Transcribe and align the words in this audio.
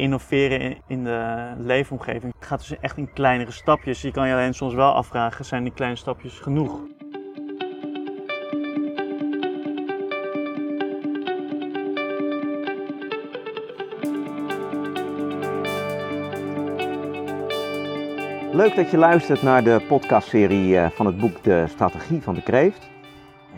innoveren 0.00 0.76
in, 0.86 1.04
de 1.04 1.52
leefomgeving 1.58 2.34
gaat 2.38 2.58
dus 2.58 2.78
echt 2.78 2.96
in 2.96 3.12
kleinere 3.12 3.50
stapjes. 3.50 4.02
Je 4.02 4.10
kan 4.10 4.28
je 4.28 4.34
alleen 4.34 4.54
soms 4.54 4.74
wel 4.74 4.92
afvragen, 4.92 5.44
zijn 5.44 5.62
die 5.62 5.72
kleine 5.72 5.96
stapjes 5.96 6.38
genoeg? 6.38 6.80
Leuk 18.52 18.76
dat 18.76 18.90
je 18.90 18.96
luistert 18.96 19.42
naar 19.42 19.64
de 19.64 19.84
podcastserie 19.88 20.78
eh, 20.78 20.90
van 20.90 21.06
het 21.06 21.18
boek 21.18 21.42
De 21.42 21.64
Strategie 21.68 22.22
van 22.22 22.34
de 22.34 22.42
Kreeft. 22.42 22.88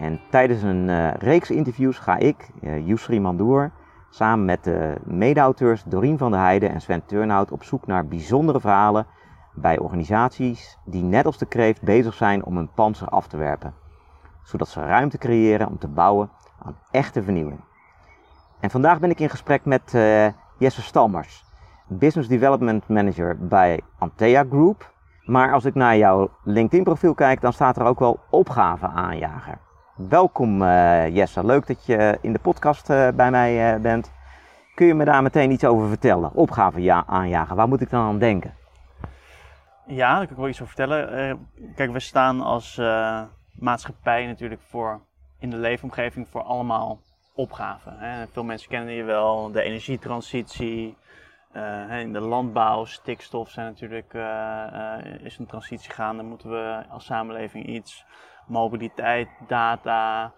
En 0.00 0.20
tijdens 0.30 0.62
een 0.62 0.88
uh, 0.88 1.10
reeks 1.14 1.50
interviews 1.50 1.98
ga 1.98 2.18
ik, 2.18 2.48
uh, 2.62 2.86
Yusri 2.86 3.20
Mandoer, 3.20 3.70
samen 4.14 4.44
met 4.44 4.64
de 4.64 4.94
mede-auteurs 5.04 5.82
Dorien 5.84 6.18
van 6.18 6.30
der 6.30 6.40
Heijden 6.40 6.70
en 6.70 6.80
Sven 6.80 7.06
Turnhout 7.06 7.52
op 7.52 7.64
zoek 7.64 7.86
naar 7.86 8.06
bijzondere 8.06 8.60
verhalen 8.60 9.06
bij 9.54 9.78
organisaties 9.78 10.78
die 10.84 11.02
net 11.02 11.26
als 11.26 11.38
de 11.38 11.46
kreeft 11.46 11.82
bezig 11.82 12.14
zijn 12.14 12.44
om 12.44 12.56
een 12.56 12.72
panzer 12.72 13.08
af 13.08 13.26
te 13.26 13.36
werpen. 13.36 13.74
Zodat 14.42 14.68
ze 14.68 14.80
ruimte 14.80 15.18
creëren 15.18 15.68
om 15.68 15.78
te 15.78 15.88
bouwen 15.88 16.30
aan 16.62 16.76
echte 16.90 17.22
vernieuwing. 17.22 17.60
En 18.60 18.70
vandaag 18.70 19.00
ben 19.00 19.10
ik 19.10 19.20
in 19.20 19.30
gesprek 19.30 19.64
met 19.64 19.92
uh, 19.94 20.26
Jesse 20.58 20.82
Stalmers, 20.82 21.44
Business 21.86 22.28
Development 22.28 22.88
Manager 22.88 23.38
bij 23.38 23.80
Antea 23.98 24.44
Group. 24.48 24.92
Maar 25.24 25.52
als 25.52 25.64
ik 25.64 25.74
naar 25.74 25.96
jouw 25.96 26.30
LinkedIn 26.44 26.84
profiel 26.84 27.14
kijk, 27.14 27.40
dan 27.40 27.52
staat 27.52 27.76
er 27.76 27.84
ook 27.84 27.98
wel 27.98 28.20
opgave 28.30 28.86
aanjager. 28.86 29.58
Welkom 29.96 30.62
uh, 30.62 31.14
Jesse, 31.14 31.44
leuk 31.44 31.66
dat 31.66 31.86
je 31.86 32.18
in 32.20 32.32
de 32.32 32.38
podcast 32.38 32.90
uh, 32.90 33.08
bij 33.08 33.30
mij 33.30 33.80
bent. 33.80 34.12
Kun 34.74 34.86
je 34.86 34.94
me 34.94 35.04
daar 35.04 35.22
meteen 35.22 35.50
iets 35.50 35.64
over 35.64 35.88
vertellen? 35.88 36.34
Opgave 36.34 36.82
ja, 36.82 37.04
aanjagen, 37.06 37.56
waar 37.56 37.68
moet 37.68 37.80
ik 37.80 37.90
dan 37.90 38.04
aan 38.04 38.18
denken? 38.18 38.54
Ja, 39.86 40.08
daar 40.08 40.26
kan 40.26 40.30
ik 40.30 40.36
wel 40.36 40.48
iets 40.48 40.60
over 40.62 40.74
vertellen. 40.74 41.48
kijk, 41.74 41.92
we 41.92 42.00
staan 42.00 42.40
als 42.40 42.80
maatschappij 43.52 44.26
natuurlijk 44.26 44.60
voor 44.68 45.00
in 45.38 45.50
de 45.50 45.56
leefomgeving 45.56 46.28
voor 46.28 46.42
allemaal 46.42 47.00
opgaven. 47.34 47.98
Hè. 47.98 48.26
Veel 48.26 48.44
mensen 48.44 48.68
kennen 48.68 48.94
je 48.94 49.04
wel, 49.04 49.52
de 49.52 49.62
energietransitie, 49.62 50.96
in 51.90 52.12
de 52.12 52.20
landbouw, 52.20 52.84
stikstof 52.84 53.50
zijn 53.50 53.66
natuurlijk, 53.66 54.14
is 55.22 55.38
een 55.38 55.46
transitie 55.46 55.90
gaande. 55.90 56.22
Moeten 56.22 56.50
we 56.50 56.82
als 56.88 57.04
samenleving 57.04 57.66
iets 57.66 58.04
mobiliteit, 58.46 59.28
data, 59.46 60.32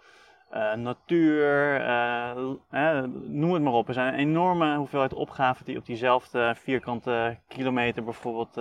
uh, 0.54 0.72
natuur, 0.72 1.80
uh, 1.80 3.02
noem 3.24 3.52
het 3.52 3.62
maar 3.62 3.72
op. 3.72 3.88
Er 3.88 3.94
zijn 3.94 4.12
een 4.12 4.18
enorme 4.18 4.76
hoeveelheid 4.76 5.14
opgaven 5.14 5.64
die 5.64 5.78
op 5.78 5.86
diezelfde 5.86 6.54
vierkante 6.56 7.38
kilometer 7.48 8.04
bijvoorbeeld 8.04 8.60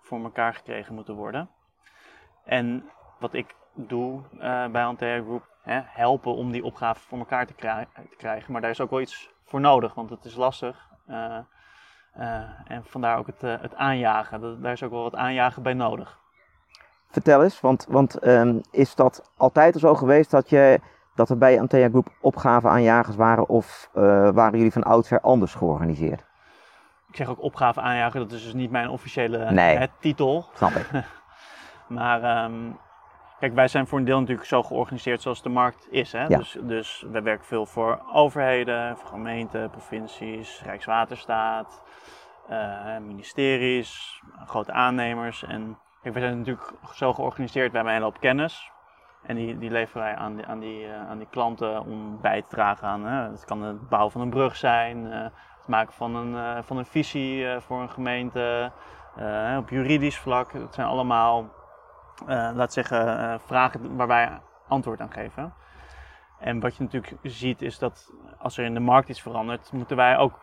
voor 0.00 0.22
elkaar 0.22 0.54
gekregen 0.54 0.94
moeten 0.94 1.14
worden. 1.14 1.50
En 2.44 2.90
wat 3.18 3.34
ik 3.34 3.54
doe 3.74 4.22
bij 4.70 4.84
Antea 4.84 5.22
Group, 5.22 5.48
hè, 5.62 5.80
helpen 5.84 6.34
om 6.34 6.52
die 6.52 6.64
opgaven 6.64 7.02
voor 7.02 7.18
elkaar 7.18 7.46
te, 7.46 7.54
te, 7.54 8.16
krijgen. 8.16 8.52
Maar 8.52 8.60
daar 8.60 8.70
is 8.70 8.80
ook 8.80 8.90
wel 8.90 9.00
iets 9.00 9.30
voor 9.44 9.60
nodig, 9.60 9.94
want 9.94 10.10
het 10.10 10.24
is 10.24 10.34
lastig. 10.34 10.88
en 12.64 12.84
vandaar 12.84 13.18
ook 13.18 13.26
het, 13.26 13.40
het 13.40 13.74
aanjagen. 13.74 14.62
Daar 14.62 14.72
is 14.72 14.82
ook 14.82 14.90
wel 14.90 15.02
wat 15.02 15.16
aanjagen 15.16 15.62
bij 15.62 15.74
nodig. 15.74 16.24
Vertel 17.16 17.42
eens, 17.42 17.60
want, 17.60 17.86
want 17.88 18.26
um, 18.26 18.60
is 18.70 18.94
dat 18.94 19.32
altijd 19.36 19.74
al 19.74 19.80
zo 19.80 19.94
geweest 19.94 20.30
dat, 20.30 20.50
je, 20.50 20.80
dat 21.14 21.30
er 21.30 21.38
bij 21.38 21.60
Antea 21.60 21.88
Group 21.88 22.08
opgaven 22.20 22.70
aan 22.70 22.82
jagers 22.82 23.16
waren 23.16 23.48
of 23.48 23.90
uh, 23.94 24.02
waren 24.30 24.56
jullie 24.56 24.72
van 24.72 24.82
oudsher 24.82 25.20
anders 25.20 25.54
georganiseerd? 25.54 26.24
Ik 27.08 27.16
zeg 27.16 27.28
ook 27.28 27.42
opgave 27.42 27.80
aanjager, 27.80 28.20
dat 28.20 28.32
is 28.32 28.44
dus 28.44 28.52
niet 28.52 28.70
mijn 28.70 28.88
officiële 28.88 29.50
nee, 29.50 29.76
hè, 29.76 29.86
titel. 30.00 30.46
Snap 30.54 30.70
ik. 30.70 30.90
maar 31.98 32.44
um, 32.44 32.78
kijk, 33.38 33.54
wij 33.54 33.68
zijn 33.68 33.86
voor 33.86 33.98
een 33.98 34.04
deel 34.04 34.20
natuurlijk 34.20 34.48
zo 34.48 34.62
georganiseerd 34.62 35.22
zoals 35.22 35.42
de 35.42 35.48
markt 35.48 35.86
is. 35.90 36.12
Hè? 36.12 36.26
Ja. 36.26 36.38
Dus, 36.38 36.56
dus 36.62 37.04
wij 37.10 37.22
werken 37.22 37.46
veel 37.46 37.66
voor 37.66 38.00
overheden, 38.12 38.96
voor 38.96 39.08
gemeenten, 39.08 39.70
provincies, 39.70 40.62
Rijkswaterstaat, 40.64 41.82
uh, 42.50 42.96
ministeries, 42.98 44.22
grote 44.46 44.72
aannemers 44.72 45.44
en 45.44 45.78
We 46.12 46.20
zijn 46.20 46.38
natuurlijk 46.38 46.72
zo 46.94 47.12
georganiseerd, 47.12 47.72
we 47.72 47.76
hebben 47.78 48.02
hoop 48.02 48.20
kennis. 48.20 48.70
En 49.22 49.36
die, 49.36 49.58
die 49.58 49.70
leveren 49.70 50.02
wij 50.02 50.14
aan 50.14 50.36
die, 50.36 50.46
aan, 50.46 50.58
die, 50.58 50.86
uh, 50.86 51.08
aan 51.08 51.18
die 51.18 51.26
klanten 51.30 51.84
om 51.84 52.20
bij 52.20 52.42
te 52.42 52.48
dragen 52.48 52.88
aan. 52.88 53.04
Het 53.04 53.44
kan 53.44 53.62
het 53.62 53.88
bouwen 53.88 54.12
van 54.12 54.20
een 54.20 54.30
brug 54.30 54.56
zijn, 54.56 55.04
uh, 55.04 55.22
het 55.58 55.66
maken 55.66 55.92
van 55.92 56.14
een, 56.14 56.64
van 56.64 56.76
een 56.76 56.86
visie 56.86 57.60
voor 57.60 57.80
een 57.80 57.90
gemeente, 57.90 58.72
op 59.58 59.70
juridisch 59.70 60.18
vlak. 60.18 60.52
Het 60.52 60.74
zijn 60.74 60.86
allemaal, 60.86 61.48
laat 62.26 62.72
zeggen, 62.72 63.40
vragen 63.40 63.96
waar 63.96 64.06
wij 64.06 64.40
antwoord 64.68 65.00
aan 65.00 65.12
geven. 65.12 65.54
En 66.38 66.60
wat 66.60 66.76
je 66.76 66.82
natuurlijk 66.82 67.16
ziet 67.22 67.62
is 67.62 67.78
dat 67.78 68.12
als 68.38 68.58
er 68.58 68.64
in 68.64 68.74
de 68.74 68.80
markt 68.80 69.08
iets 69.08 69.22
verandert, 69.22 69.72
moeten 69.72 69.96
wij 69.96 70.16
ook 70.16 70.40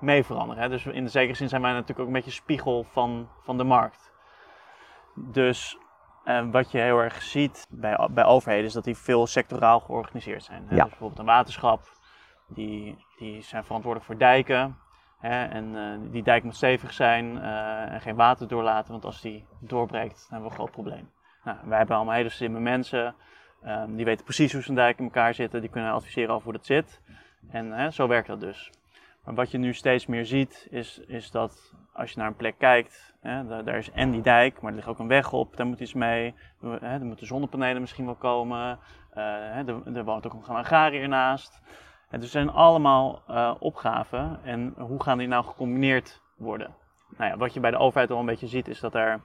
mee 0.00 0.24
veranderen. 0.24 0.62
Hè? 0.62 0.68
Dus 0.68 0.86
in 0.86 1.04
de 1.04 1.10
zekere 1.10 1.36
zin 1.36 1.48
zijn 1.48 1.62
wij 1.62 1.72
natuurlijk 1.72 2.00
ook 2.00 2.06
een 2.06 2.12
beetje 2.12 2.30
spiegel 2.30 2.84
van, 2.84 3.28
van 3.40 3.56
de 3.56 3.64
markt. 3.64 4.09
Dus 5.14 5.78
uh, 6.24 6.50
wat 6.50 6.70
je 6.70 6.78
heel 6.78 6.98
erg 6.98 7.22
ziet 7.22 7.66
bij, 7.70 8.08
bij 8.10 8.24
overheden 8.24 8.64
is 8.64 8.72
dat 8.72 8.84
die 8.84 8.96
veel 8.96 9.26
sectoraal 9.26 9.80
georganiseerd 9.80 10.42
zijn. 10.42 10.62
Hè? 10.68 10.74
Ja. 10.74 10.80
Dus 10.80 10.90
bijvoorbeeld 10.90 11.18
een 11.18 11.34
waterschap, 11.34 11.82
die, 12.48 13.04
die 13.18 13.42
zijn 13.42 13.64
verantwoordelijk 13.64 14.10
voor 14.10 14.18
dijken. 14.18 14.78
Hè? 15.18 15.44
En 15.44 15.74
uh, 15.74 16.12
die 16.12 16.22
dijk 16.22 16.44
moet 16.44 16.56
stevig 16.56 16.92
zijn 16.92 17.36
uh, 17.36 17.92
en 17.92 18.00
geen 18.00 18.16
water 18.16 18.48
doorlaten, 18.48 18.92
want 18.92 19.04
als 19.04 19.20
die 19.20 19.46
doorbreekt, 19.60 20.14
dan 20.14 20.26
hebben 20.28 20.40
we 20.40 20.48
een 20.48 20.58
groot 20.60 20.70
probleem. 20.70 21.10
Nou, 21.44 21.58
wij 21.64 21.78
hebben 21.78 21.96
allemaal 21.96 22.14
hele 22.14 22.28
slimme 22.28 22.60
mensen, 22.60 23.14
um, 23.66 23.96
die 23.96 24.04
weten 24.04 24.24
precies 24.24 24.52
hoe 24.52 24.62
zo'n 24.62 24.74
dijk 24.74 24.98
in 24.98 25.04
elkaar 25.04 25.34
zit, 25.34 25.50
die 25.50 25.68
kunnen 25.68 25.92
adviseren 25.92 26.34
over 26.34 26.44
hoe 26.44 26.52
dat 26.52 26.66
zit. 26.66 27.00
En 27.50 27.92
zo 27.92 28.08
werkt 28.08 28.26
dat 28.26 28.40
dus. 28.40 28.70
Maar 29.24 29.34
wat 29.34 29.50
je 29.50 29.58
nu 29.58 29.74
steeds 29.74 30.06
meer 30.06 30.26
ziet, 30.26 30.66
is, 30.70 30.98
is 30.98 31.30
dat 31.30 31.74
als 31.92 32.12
je 32.12 32.18
naar 32.18 32.26
een 32.26 32.36
plek 32.36 32.58
kijkt, 32.58 33.14
hè, 33.20 33.46
daar, 33.46 33.76
is 33.76 33.90
en 33.90 34.10
die 34.10 34.22
dijk, 34.22 34.60
maar 34.60 34.70
er 34.70 34.76
ligt 34.76 34.88
ook 34.88 34.98
een 34.98 35.08
weg 35.08 35.32
op, 35.32 35.56
daar 35.56 35.66
moet 35.66 35.80
iets 35.80 35.94
mee. 35.94 36.34
Hè, 36.60 36.78
er 36.78 37.04
moeten 37.04 37.26
zonnepanelen 37.26 37.80
misschien 37.80 38.04
wel 38.04 38.14
komen. 38.14 38.78
Uh, 39.10 39.24
hè, 39.24 39.64
er, 39.64 39.96
er, 39.96 40.04
woont 40.04 40.26
ook 40.26 40.32
een 40.32 40.54
agrariër 40.54 41.08
naast. 41.08 41.60
En 42.08 42.20
dus 42.20 42.30
zijn 42.30 42.50
allemaal 42.50 43.22
uh, 43.30 43.54
opgaven. 43.58 44.40
En 44.44 44.74
hoe 44.76 45.02
gaan 45.02 45.18
die 45.18 45.28
nou 45.28 45.44
gecombineerd 45.44 46.22
worden? 46.36 46.74
Nou 47.16 47.30
ja, 47.30 47.36
wat 47.36 47.54
je 47.54 47.60
bij 47.60 47.70
de 47.70 47.78
overheid 47.78 48.10
al 48.10 48.18
een 48.18 48.26
beetje 48.26 48.46
ziet, 48.46 48.68
is 48.68 48.80
dat 48.80 48.94
er 48.94 49.20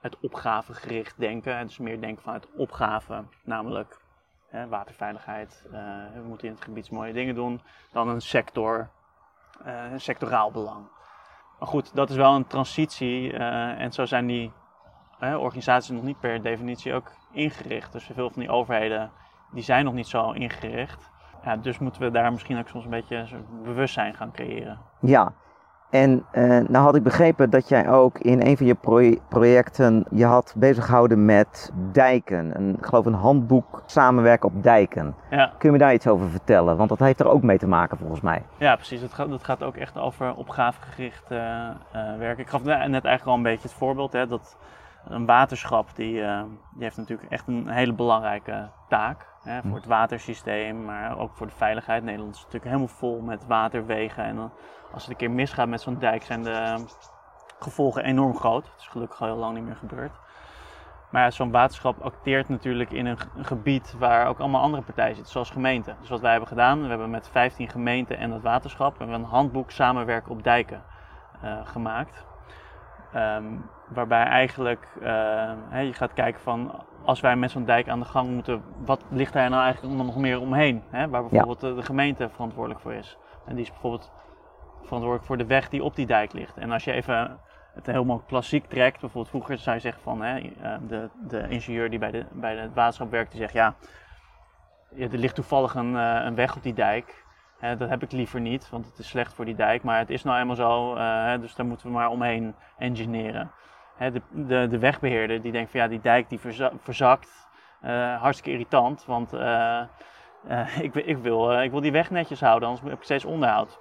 het 0.00 0.20
opgavegericht 0.20 1.18
denken, 1.18 1.66
dus 1.66 1.78
meer 1.78 2.00
denken 2.00 2.22
vanuit 2.22 2.48
opgaven, 2.56 3.28
namelijk 3.44 4.00
hè, 4.48 4.68
waterveiligheid, 4.68 5.64
uh, 5.66 5.72
we 6.14 6.22
moeten 6.24 6.48
in 6.48 6.54
het 6.54 6.64
gebied 6.64 6.90
mooie 6.90 7.12
dingen 7.12 7.34
doen, 7.34 7.60
dan 7.92 8.08
een 8.08 8.20
sector, 8.20 8.90
sectoraal 9.96 10.50
belang. 10.50 10.86
Maar 11.58 11.68
goed, 11.68 11.94
dat 11.94 12.10
is 12.10 12.16
wel 12.16 12.34
een 12.34 12.46
transitie 12.46 13.32
uh, 13.32 13.80
en 13.80 13.92
zo 13.92 14.04
zijn 14.04 14.26
die 14.26 14.52
organisaties 15.20 15.90
nog 15.90 16.02
niet 16.02 16.20
per 16.20 16.42
definitie 16.42 16.94
ook 16.94 17.12
ingericht. 17.32 17.92
Dus 17.92 18.10
veel 18.14 18.30
van 18.30 18.42
die 18.42 18.50
overheden 18.50 19.10
die 19.52 19.62
zijn 19.62 19.84
nog 19.84 19.94
niet 19.94 20.06
zo 20.06 20.30
ingericht. 20.30 21.10
Ja, 21.44 21.56
dus 21.56 21.78
moeten 21.78 22.02
we 22.02 22.10
daar 22.10 22.32
misschien 22.32 22.58
ook 22.58 22.68
soms 22.68 22.84
een 22.84 22.90
beetje 22.90 23.26
bewustzijn 23.62 24.14
gaan 24.14 24.32
creëren. 24.32 24.80
Ja, 25.00 25.32
en 25.94 26.24
uh, 26.32 26.68
nou 26.68 26.84
had 26.84 26.94
ik 26.94 27.02
begrepen 27.02 27.50
dat 27.50 27.68
jij 27.68 27.88
ook 27.88 28.18
in 28.18 28.46
een 28.46 28.56
van 28.56 28.66
je 28.66 28.74
pro 28.74 29.14
projecten 29.28 30.04
je 30.10 30.24
had 30.24 30.54
bezig 30.56 30.84
gehouden 30.84 31.24
met 31.24 31.72
dijken. 31.92 32.56
Een, 32.56 32.76
ik 32.78 32.86
geloof 32.86 33.06
een 33.06 33.14
handboek 33.14 33.82
samenwerken 33.86 34.48
op 34.48 34.62
dijken. 34.62 35.14
Ja. 35.30 35.46
Kun 35.58 35.68
je 35.68 35.70
me 35.70 35.78
daar 35.78 35.94
iets 35.94 36.06
over 36.06 36.28
vertellen? 36.28 36.76
Want 36.76 36.88
dat 36.88 36.98
heeft 36.98 37.20
er 37.20 37.28
ook 37.28 37.42
mee 37.42 37.58
te 37.58 37.66
maken 37.66 37.98
volgens 37.98 38.20
mij. 38.20 38.42
Ja, 38.56 38.74
precies. 38.74 39.00
Dat 39.00 39.14
gaat, 39.14 39.30
dat 39.30 39.44
gaat 39.44 39.62
ook 39.62 39.76
echt 39.76 39.98
over 39.98 40.34
opgavegericht 40.34 41.30
uh, 41.30 41.38
uh, 41.38 42.18
werken. 42.18 42.42
Ik 42.42 42.50
gaf 42.50 42.64
net 42.64 42.90
eigenlijk 42.90 43.26
al 43.26 43.34
een 43.34 43.42
beetje 43.42 43.68
het 43.68 43.76
voorbeeld. 43.76 44.12
Hè, 44.12 44.26
dat 44.26 44.56
een 45.08 45.26
waterschap 45.26 45.96
die, 45.96 46.12
die 46.72 46.82
heeft 46.82 46.96
natuurlijk 46.96 47.30
echt 47.30 47.46
een 47.46 47.68
hele 47.68 47.92
belangrijke 47.92 48.70
taak. 48.88 49.26
Hè, 49.42 49.62
voor 49.62 49.76
het 49.76 49.86
watersysteem, 49.86 50.84
maar 50.84 51.18
ook 51.18 51.34
voor 51.34 51.46
de 51.46 51.52
veiligheid. 51.56 52.02
Nederland 52.02 52.34
is 52.34 52.38
natuurlijk 52.40 52.64
helemaal 52.64 52.88
vol 52.88 53.20
met 53.20 53.46
waterwegen. 53.46 54.24
En 54.24 54.36
dan, 54.36 54.52
als 54.92 55.02
het 55.02 55.10
een 55.10 55.16
keer 55.16 55.30
misgaat 55.30 55.68
met 55.68 55.80
zo'n 55.80 55.98
dijk, 55.98 56.22
zijn 56.22 56.42
de 56.42 56.84
gevolgen 57.58 58.04
enorm 58.04 58.36
groot. 58.36 58.64
Het 58.64 58.80
is 58.80 58.88
gelukkig 58.88 59.20
al 59.20 59.26
heel 59.26 59.36
lang 59.36 59.54
niet 59.54 59.64
meer 59.64 59.76
gebeurd. 59.76 60.12
Maar 61.10 61.32
zo'n 61.32 61.50
waterschap 61.50 62.00
acteert 62.00 62.48
natuurlijk 62.48 62.90
in 62.90 63.06
een, 63.06 63.18
gebied 63.36 63.94
waar 63.98 64.26
ook 64.26 64.38
allemaal 64.38 64.62
andere 64.62 64.82
partijen 64.82 65.14
zitten, 65.14 65.32
zoals 65.32 65.50
gemeenten. 65.50 65.96
Dus 66.00 66.08
wat 66.08 66.20
wij 66.20 66.30
hebben 66.30 66.48
gedaan, 66.48 66.82
we 66.82 66.88
hebben 66.88 67.10
met 67.10 67.28
15 67.28 67.68
gemeenten 67.68 68.18
en 68.18 68.30
het 68.30 68.42
waterschap 68.42 68.98
hebben 68.98 69.16
een 69.16 69.24
handboek 69.24 69.70
samenwerken 69.70 70.30
op 70.30 70.42
dijken 70.42 70.82
uh, 71.44 71.66
gemaakt. 71.66 72.24
Um, 73.16 73.70
waarbij 73.88 74.24
eigenlijk 74.24 74.88
uh, 75.02 75.52
hè, 75.68 75.80
je 75.80 75.92
gaat 75.92 76.12
kijken 76.12 76.40
van 76.40 76.84
als 77.04 77.20
wij 77.20 77.36
met 77.36 77.50
zo'n 77.50 77.64
dijk 77.64 77.88
aan 77.88 77.98
de 77.98 78.04
gang 78.04 78.30
moeten, 78.30 78.62
wat 78.84 79.04
ligt 79.08 79.32
daar 79.32 79.50
nou 79.50 79.62
eigenlijk 79.62 79.96
nog 79.96 80.16
meer 80.16 80.40
omheen? 80.40 80.82
Hè? 80.90 81.08
Waar 81.08 81.20
bijvoorbeeld 81.28 81.60
ja. 81.60 81.74
de 81.74 81.82
gemeente 81.82 82.28
verantwoordelijk 82.28 82.80
voor 82.80 82.92
is. 82.92 83.18
En 83.46 83.54
die 83.54 83.64
is 83.64 83.70
bijvoorbeeld 83.70 84.12
verantwoordelijk 84.74 85.24
voor 85.24 85.36
de 85.36 85.46
weg 85.46 85.68
die 85.68 85.82
op 85.82 85.96
die 85.96 86.06
dijk 86.06 86.32
ligt. 86.32 86.56
En 86.56 86.70
als 86.70 86.84
je 86.84 86.92
even 86.92 87.38
het 87.74 87.86
helemaal 87.86 88.22
klassiek 88.26 88.66
trekt, 88.66 89.00
bijvoorbeeld 89.00 89.28
vroeger 89.28 89.58
zou 89.58 89.76
je 89.76 89.82
zeggen 89.82 90.02
van 90.02 90.22
hè, 90.22 90.38
eh, 90.38 90.76
de, 90.88 91.10
de 91.28 91.48
ingenieur 91.48 91.90
die 91.90 91.98
bij, 91.98 92.10
de, 92.10 92.24
bij 92.32 92.56
het 92.56 92.74
waterschap 92.74 93.10
werkt, 93.10 93.30
die 93.30 93.40
zegt 93.40 93.52
ja, 93.52 93.74
ja, 94.94 95.08
er 95.10 95.18
ligt 95.18 95.34
toevallig 95.34 95.74
een, 95.74 95.96
eh, 95.96 96.24
een 96.24 96.34
weg 96.34 96.56
op 96.56 96.62
die 96.62 96.74
dijk. 96.74 97.23
Dat 97.60 97.88
heb 97.88 98.02
ik 98.02 98.12
liever 98.12 98.40
niet, 98.40 98.70
want 98.70 98.86
het 98.86 98.98
is 98.98 99.08
slecht 99.08 99.34
voor 99.34 99.44
die 99.44 99.54
dijk. 99.54 99.82
Maar 99.82 99.98
het 99.98 100.10
is 100.10 100.22
nou 100.22 100.38
eenmaal 100.40 100.56
zo, 100.56 100.94
eh, 100.94 101.40
dus 101.40 101.54
daar 101.54 101.66
moeten 101.66 101.86
we 101.86 101.92
maar 101.92 102.08
omheen 102.08 102.54
engineeren. 102.78 103.50
De, 103.98 104.22
de, 104.30 104.66
de 104.70 104.78
wegbeheerder 104.78 105.42
die 105.42 105.52
denkt 105.52 105.70
van 105.70 105.80
ja, 105.80 105.88
die 105.88 106.00
dijk 106.00 106.28
die 106.28 106.40
verza- 106.40 106.72
verzakt. 106.78 107.48
Eh, 107.80 108.20
hartstikke 108.20 108.50
irritant, 108.50 109.04
want 109.04 109.32
eh, 109.32 109.80
ik, 110.80 110.92
wil- 110.92 111.02
ik, 111.08 111.18
wil, 111.18 111.60
ik 111.62 111.70
wil 111.70 111.80
die 111.80 111.92
weg 111.92 112.10
netjes 112.10 112.40
houden, 112.40 112.68
anders 112.68 112.88
heb 112.88 112.98
ik 112.98 113.04
steeds 113.04 113.24
onderhoud. 113.24 113.78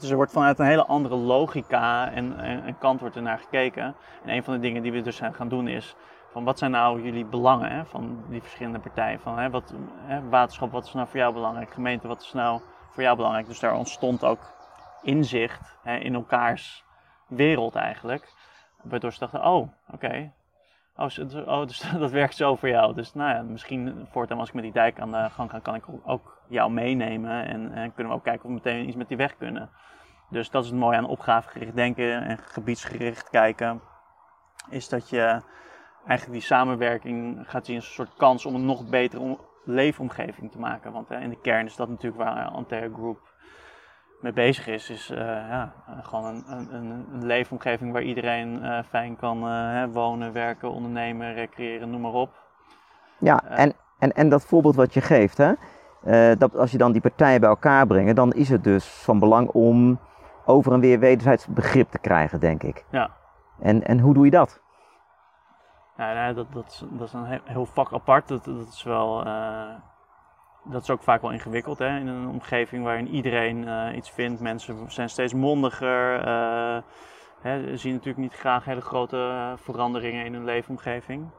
Dus 0.00 0.10
er 0.10 0.16
wordt 0.16 0.32
vanuit 0.32 0.58
een 0.58 0.66
hele 0.66 0.86
andere 0.86 1.14
logica 1.14 2.10
en, 2.10 2.36
kant 2.78 3.00
wordt 3.00 3.16
er 3.16 3.22
naar 3.22 3.38
gekeken. 3.38 3.94
En 4.24 4.34
een 4.34 4.44
van 4.44 4.54
de 4.54 4.60
dingen 4.60 4.82
die 4.82 4.92
we 4.92 5.00
dus 5.02 5.20
gaan 5.32 5.48
doen 5.48 5.68
is 5.68 5.96
van 6.32 6.44
wat 6.44 6.58
zijn 6.58 6.70
nou 6.70 7.02
jullie 7.02 7.24
belangen 7.24 7.70
hè, 7.70 7.84
van 7.84 8.24
die 8.28 8.42
verschillende 8.42 8.78
partijen? 8.78 9.20
Van, 9.20 9.38
hè, 9.38 9.50
wat, 9.50 9.74
hè, 10.04 10.28
waterschap, 10.28 10.72
wat 10.72 10.86
is 10.86 10.92
nou 10.92 11.08
voor 11.08 11.18
jou 11.18 11.32
belangrijk? 11.32 11.72
Gemeente, 11.72 12.08
wat 12.08 12.20
is 12.20 12.32
nou 12.32 12.60
voor 12.96 13.04
jou 13.04 13.16
belangrijk? 13.16 13.46
Dus 13.46 13.60
daar 13.60 13.76
ontstond 13.76 14.24
ook 14.24 14.54
inzicht 15.02 15.78
hè, 15.82 15.96
in 15.96 16.14
elkaars 16.14 16.84
wereld 17.26 17.74
eigenlijk. 17.74 18.32
Waardoor 18.82 19.12
ze 19.12 19.18
dachten, 19.18 19.44
oh, 19.44 19.68
oké. 19.92 20.32
Oh, 20.96 21.08
oh, 21.54 21.66
dus 21.66 21.84
dat 21.98 22.10
werkt 22.10 22.34
zo 22.34 22.56
voor 22.56 22.68
jou. 22.68 22.94
Dus 22.94 23.14
nou 23.14 23.34
ja, 23.34 23.42
misschien 23.42 24.06
voortaan 24.10 24.38
als 24.38 24.48
ik 24.48 24.54
met 24.54 24.62
die 24.62 24.72
dijk 24.72 25.00
aan 25.00 25.12
de 25.12 25.30
gang 25.30 25.50
ga, 25.50 25.58
kan 25.58 25.74
ik 25.74 25.84
ook 26.04 26.42
jou 26.48 26.70
meenemen. 26.70 27.46
En, 27.46 27.72
en 27.72 27.94
kunnen 27.94 28.12
we 28.12 28.18
ook 28.18 28.24
kijken 28.24 28.44
of 28.44 28.48
we 28.48 28.54
meteen 28.54 28.86
iets 28.86 28.96
met 28.96 29.08
die 29.08 29.16
weg 29.16 29.36
kunnen. 29.36 29.70
Dus 30.30 30.50
dat 30.50 30.64
is 30.64 30.70
het 30.70 30.78
mooie 30.78 30.96
aan 30.96 31.06
opgavegericht 31.06 31.74
denken 31.74 32.22
en 32.22 32.38
gebiedsgericht 32.38 33.30
kijken. 33.30 33.80
Is 34.70 34.88
dat 34.88 35.08
je 35.08 35.42
eigenlijk 36.06 36.32
die 36.32 36.48
samenwerking 36.48 37.44
gaat 37.50 37.66
zien 37.66 37.76
als 37.76 37.86
een 37.86 37.92
soort 37.92 38.14
kans 38.16 38.46
om 38.46 38.54
een 38.54 38.66
nog 38.66 38.88
betere 38.88 39.22
om- 39.22 39.40
leefomgeving 39.66 40.50
te 40.52 40.58
maken. 40.58 40.92
Want 40.92 41.08
hè, 41.08 41.18
in 41.20 41.30
de 41.30 41.40
kern 41.42 41.66
is 41.66 41.76
dat 41.76 41.88
natuurlijk 41.88 42.22
waar 42.22 42.44
Anterre 42.44 42.90
Group 42.94 43.18
mee 44.20 44.32
bezig 44.32 44.66
is. 44.66 44.90
Is 44.90 45.10
eh, 45.10 45.18
ja, 45.26 45.72
eh, 45.86 45.94
gewoon 46.02 46.24
een, 46.24 46.44
een, 46.74 47.06
een, 47.12 47.26
leefomgeving 47.26 47.92
waar 47.92 48.02
iedereen 48.02 48.62
eh, 48.62 48.78
fijn 48.88 49.16
kan 49.16 49.48
eh, 49.48 49.84
wonen, 49.92 50.32
werken, 50.32 50.70
ondernemen, 50.70 51.34
recreëren, 51.34 51.90
noem 51.90 52.00
maar 52.00 52.12
op. 52.12 52.30
Ja, 53.18 53.42
Eh. 53.48 53.58
en, 53.62 53.72
en, 53.98 54.12
en 54.12 54.28
dat 54.28 54.44
voorbeeld 54.44 54.74
wat 54.76 54.94
je 54.94 55.00
geeft, 55.00 55.38
hè, 55.38 55.52
eh, 56.04 56.38
dat 56.38 56.56
als 56.56 56.70
je 56.70 56.78
dan 56.78 56.92
die 56.92 57.00
partijen 57.00 57.40
bij 57.40 57.48
elkaar 57.48 57.86
brengt, 57.86 58.16
dan 58.16 58.32
is 58.32 58.48
het 58.48 58.64
dus 58.64 58.84
van 58.86 59.18
belang 59.18 59.48
om 59.48 59.98
over 60.44 60.72
en 60.72 60.80
weer 60.80 60.98
wederzijds 60.98 61.46
begrip 61.46 61.90
te 61.90 61.98
krijgen, 61.98 62.40
denk 62.40 62.62
ik. 62.62 62.84
Ja. 62.90 63.10
En, 63.60 63.84
en 63.84 64.00
hoe 64.00 64.14
doe 64.14 64.24
je 64.24 64.30
dat? 64.30 64.60
Ja, 65.96 66.12
nee, 66.12 66.34
dat, 66.34 66.52
dat, 66.52 66.66
is, 66.66 66.82
dat 66.90 67.06
is 67.06 67.12
een 67.12 67.40
heel, 67.44 67.66
vak 67.66 67.92
apart. 67.92 68.28
Dat, 68.28 68.44
dat 68.44 68.68
is 68.68 68.82
wel. 68.82 69.24
eh, 69.24 69.74
dat 70.64 70.82
is 70.82 70.90
ook 70.90 71.02
vaak 71.02 71.22
wel 71.22 71.30
ingewikkeld 71.30 71.78
hè? 71.78 71.98
in 71.98 72.06
een 72.06 72.28
omgeving 72.28 72.84
waarin 72.84 73.08
iedereen 73.08 73.68
eh, 73.68 73.96
iets 73.96 74.10
vindt. 74.10 74.40
Mensen 74.40 74.90
zijn 74.90 75.08
steeds 75.08 75.32
mondiger. 75.34 76.20
eh, 76.20 76.82
hè, 77.40 77.76
zien 77.76 77.92
natuurlijk 77.92 78.18
niet 78.18 78.34
graag 78.34 78.64
hele 78.64 78.80
grote 78.80 79.52
veranderingen 79.56 80.24
in 80.24 80.32
hun 80.34 80.44
leefomgeving. 80.44 81.30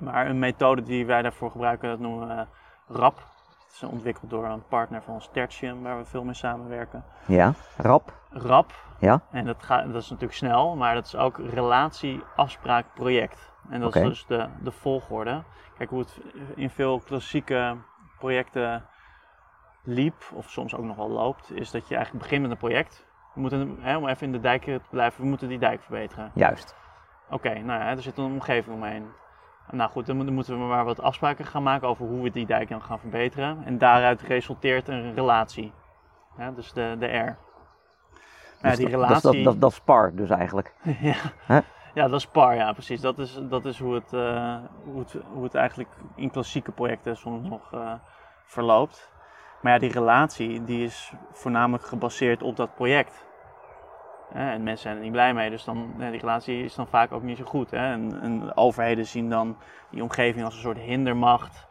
Maar 0.00 0.26
een 0.26 0.38
methode 0.38 0.82
die 0.82 1.06
wij 1.06 1.22
daarvoor 1.22 1.50
gebruiken, 1.50 1.88
dat 1.88 1.98
noemen 1.98 2.28
we 2.28 2.46
RAP. 2.94 3.16
Het 3.16 3.82
is 3.82 3.82
ontwikkeld 3.82 4.30
door 4.30 4.44
een 4.44 4.66
partner 4.68 5.02
van 5.02 5.14
ons, 5.14 5.28
Tertium, 5.32 5.82
waar 5.82 5.98
we 5.98 6.04
veel 6.04 6.24
mee 6.24 6.34
samenwerken. 6.34 7.04
Ja, 7.26 7.52
rap. 7.76 8.12
RAP. 8.30 8.72
Ja. 8.98 9.20
En 9.30 9.44
dat, 9.44 9.62
gaat, 9.62 9.92
dat 9.92 10.02
is 10.02 10.10
natuurlijk 10.10 10.38
snel, 10.38 10.76
maar 10.76 10.94
dat 10.94 11.06
is 11.06 11.16
ook 11.16 11.38
relatie, 11.38 12.22
afspraak, 12.36 12.86
project. 12.94 13.52
En 13.70 13.80
dat 13.80 13.96
is 13.96 14.08
dus 14.08 14.26
de, 14.26 14.46
de 14.62 14.70
volgorde. 14.70 15.42
Kijk 15.76 15.90
hoe 15.90 15.98
het 15.98 16.20
in 16.54 16.70
veel 16.70 17.00
klassieke 17.00 17.76
projecten 18.18 18.84
liep, 19.82 20.14
of 20.32 20.50
soms 20.50 20.74
ook 20.74 20.84
nog 20.84 20.96
wel 20.96 21.10
loopt, 21.10 21.52
is 21.52 21.70
dat 21.70 21.88
je 21.88 21.94
eigenlijk 21.94 22.24
begint 22.24 22.42
met 22.42 22.50
een 22.50 22.56
project. 22.68 23.06
We 23.34 23.40
moeten, 23.40 23.76
hè, 23.80 23.96
om 23.96 24.08
even 24.08 24.26
in 24.26 24.32
de 24.32 24.40
dijk 24.40 24.62
te 24.62 24.80
blijven, 24.90 25.22
we 25.22 25.28
moeten 25.28 25.48
die 25.48 25.58
dijk 25.58 25.82
verbeteren. 25.82 26.30
Juist. 26.34 26.76
Oké, 27.30 27.48
nou 27.48 27.80
ja, 27.80 27.88
er 27.90 28.02
zit 28.02 28.18
een 28.18 28.24
omgeving 28.24 28.74
omheen. 28.76 29.06
Nou 29.70 29.90
goed, 29.90 30.06
dan 30.06 30.16
moet- 30.16 30.24
dan 30.24 30.34
moeten 30.34 30.58
we 30.58 30.64
maar 30.64 30.84
wat 30.84 31.00
afspraken 31.00 31.44
gaan 31.44 31.62
maken 31.62 31.88
over 31.88 32.06
hoe 32.06 32.22
we 32.22 32.30
die 32.30 32.46
dijk 32.46 32.68
dan 32.68 32.82
gaan 32.82 32.98
verbeteren. 32.98 33.62
En 33.64 33.78
daaruit 33.78 34.20
resulteert 34.20 34.88
een 34.88 35.14
relatie. 35.14 35.72
Ja, 36.38 36.50
dus 36.50 36.72
de, 36.72 36.96
de 36.98 37.06
R. 37.06 37.10
Ja, 37.10 37.36
Dus 38.70 38.76
die 38.76 38.88
dat- 38.88 38.92
dat, 39.00 39.08
relatie... 39.08 39.32
dat, 39.42 39.44
dat, 39.52 39.60
dat 39.60 39.70
is 39.70 39.80
par 39.80 40.14
dus 40.14 40.30
eigenlijk. 40.30 40.74
ja. 41.00 41.14
Ja, 41.94 42.08
dat 42.08 42.20
is 42.20 42.26
par, 42.26 42.54
ja, 42.54 42.72
precies. 42.72 43.00
Dat 43.00 43.18
is, 43.18 43.38
dat 43.42 43.64
is 43.64 43.78
hoe, 43.78 43.94
het, 43.94 44.12
eh, 44.12 44.56
hoe, 44.84 44.98
het, 44.98 45.16
hoe 45.32 45.44
het 45.44 45.54
eigenlijk 45.54 45.90
in 46.14 46.30
klassieke 46.30 46.72
projecten 46.72 47.16
soms 47.16 47.48
nog 47.48 47.72
eh, 47.72 47.92
verloopt. 48.44 49.12
Maar 49.60 49.72
ja, 49.72 49.78
die 49.78 49.92
relatie 49.92 50.64
die 50.64 50.84
is 50.84 51.12
voornamelijk 51.32 51.84
gebaseerd 51.84 52.42
op 52.42 52.56
dat 52.56 52.74
project. 52.74 53.26
En 54.32 54.62
mensen 54.62 54.82
zijn 54.82 54.96
er 54.96 55.02
niet 55.02 55.12
blij 55.12 55.34
mee, 55.34 55.50
dus 55.50 55.64
dan, 55.64 55.94
die 55.98 56.10
relatie 56.10 56.64
is 56.64 56.74
dan 56.74 56.86
vaak 56.86 57.12
ook 57.12 57.22
niet 57.22 57.36
zo 57.36 57.44
goed. 57.44 57.70
Hè? 57.70 57.92
En, 57.92 58.20
en 58.20 58.40
de 58.40 58.56
overheden 58.56 59.06
zien 59.06 59.30
dan 59.30 59.56
die 59.90 60.02
omgeving 60.02 60.44
als 60.44 60.54
een 60.54 60.60
soort 60.60 60.78
hindermacht. 60.78 61.68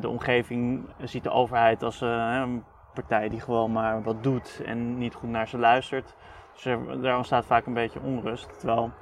De 0.00 0.08
omgeving 0.08 0.88
ziet 1.02 1.22
de 1.22 1.30
overheid 1.30 1.82
als 1.82 2.00
eh, 2.02 2.38
een 2.42 2.64
partij 2.94 3.28
die 3.28 3.40
gewoon 3.40 3.72
maar 3.72 4.02
wat 4.02 4.22
doet 4.22 4.62
en 4.64 4.98
niet 4.98 5.14
goed 5.14 5.28
naar 5.28 5.48
ze 5.48 5.58
luistert. 5.58 6.14
Dus 6.52 6.64
er, 6.64 7.02
daar 7.02 7.16
ontstaat 7.16 7.46
vaak 7.46 7.66
een 7.66 7.74
beetje 7.74 8.00
onrust. 8.00 8.58
Terwijl 8.58 8.92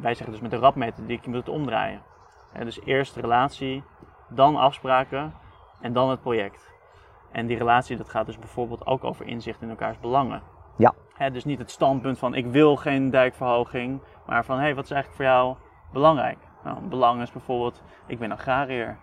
wij 0.00 0.14
zeggen 0.14 0.32
dus 0.32 0.40
met 0.40 0.50
de 0.50 0.56
rapmethodiek, 0.56 1.24
je 1.24 1.30
moet 1.30 1.38
het 1.38 1.48
omdraaien. 1.48 2.02
Dus 2.64 2.80
eerst 2.84 3.16
relatie, 3.16 3.82
dan 4.28 4.56
afspraken 4.56 5.34
en 5.80 5.92
dan 5.92 6.10
het 6.10 6.20
project. 6.20 6.72
En 7.32 7.46
die 7.46 7.58
relatie 7.58 7.96
dat 7.96 8.08
gaat 8.08 8.26
dus 8.26 8.38
bijvoorbeeld 8.38 8.86
ook 8.86 9.04
over 9.04 9.26
inzicht 9.26 9.62
in 9.62 9.70
elkaars 9.70 9.98
belangen. 9.98 10.42
Ja. 10.76 10.94
Dus 11.32 11.44
niet 11.44 11.58
het 11.58 11.70
standpunt 11.70 12.18
van 12.18 12.34
ik 12.34 12.46
wil 12.46 12.76
geen 12.76 13.10
dijkverhoging, 13.10 14.00
maar 14.26 14.44
van 14.44 14.56
hé, 14.56 14.62
hey, 14.62 14.74
wat 14.74 14.84
is 14.84 14.90
eigenlijk 14.90 15.22
voor 15.22 15.32
jou 15.34 15.56
belangrijk? 15.92 16.38
Nou, 16.64 16.76
een 16.76 16.88
belang 16.88 17.22
is 17.22 17.32
bijvoorbeeld, 17.32 17.82
ik 18.06 18.18
ben 18.18 18.32
agrariër. 18.32 18.98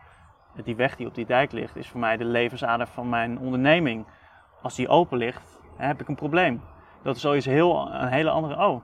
Die 0.63 0.75
weg 0.75 0.95
die 0.95 1.07
op 1.07 1.15
die 1.15 1.25
dijk 1.25 1.51
ligt 1.51 1.75
is 1.75 1.89
voor 1.89 1.99
mij 1.99 2.17
de 2.17 2.25
levensader 2.25 2.87
van 2.87 3.09
mijn 3.09 3.39
onderneming. 3.39 4.05
Als 4.61 4.75
die 4.75 4.87
open 4.87 5.17
ligt, 5.17 5.59
heb 5.75 6.01
ik 6.01 6.07
een 6.07 6.15
probleem. 6.15 6.61
Dat 7.03 7.15
is 7.15 7.21
zoiets 7.21 7.45
heel, 7.45 7.91
een 7.91 8.07
hele 8.07 8.29
andere, 8.29 8.67
oh, 8.67 8.81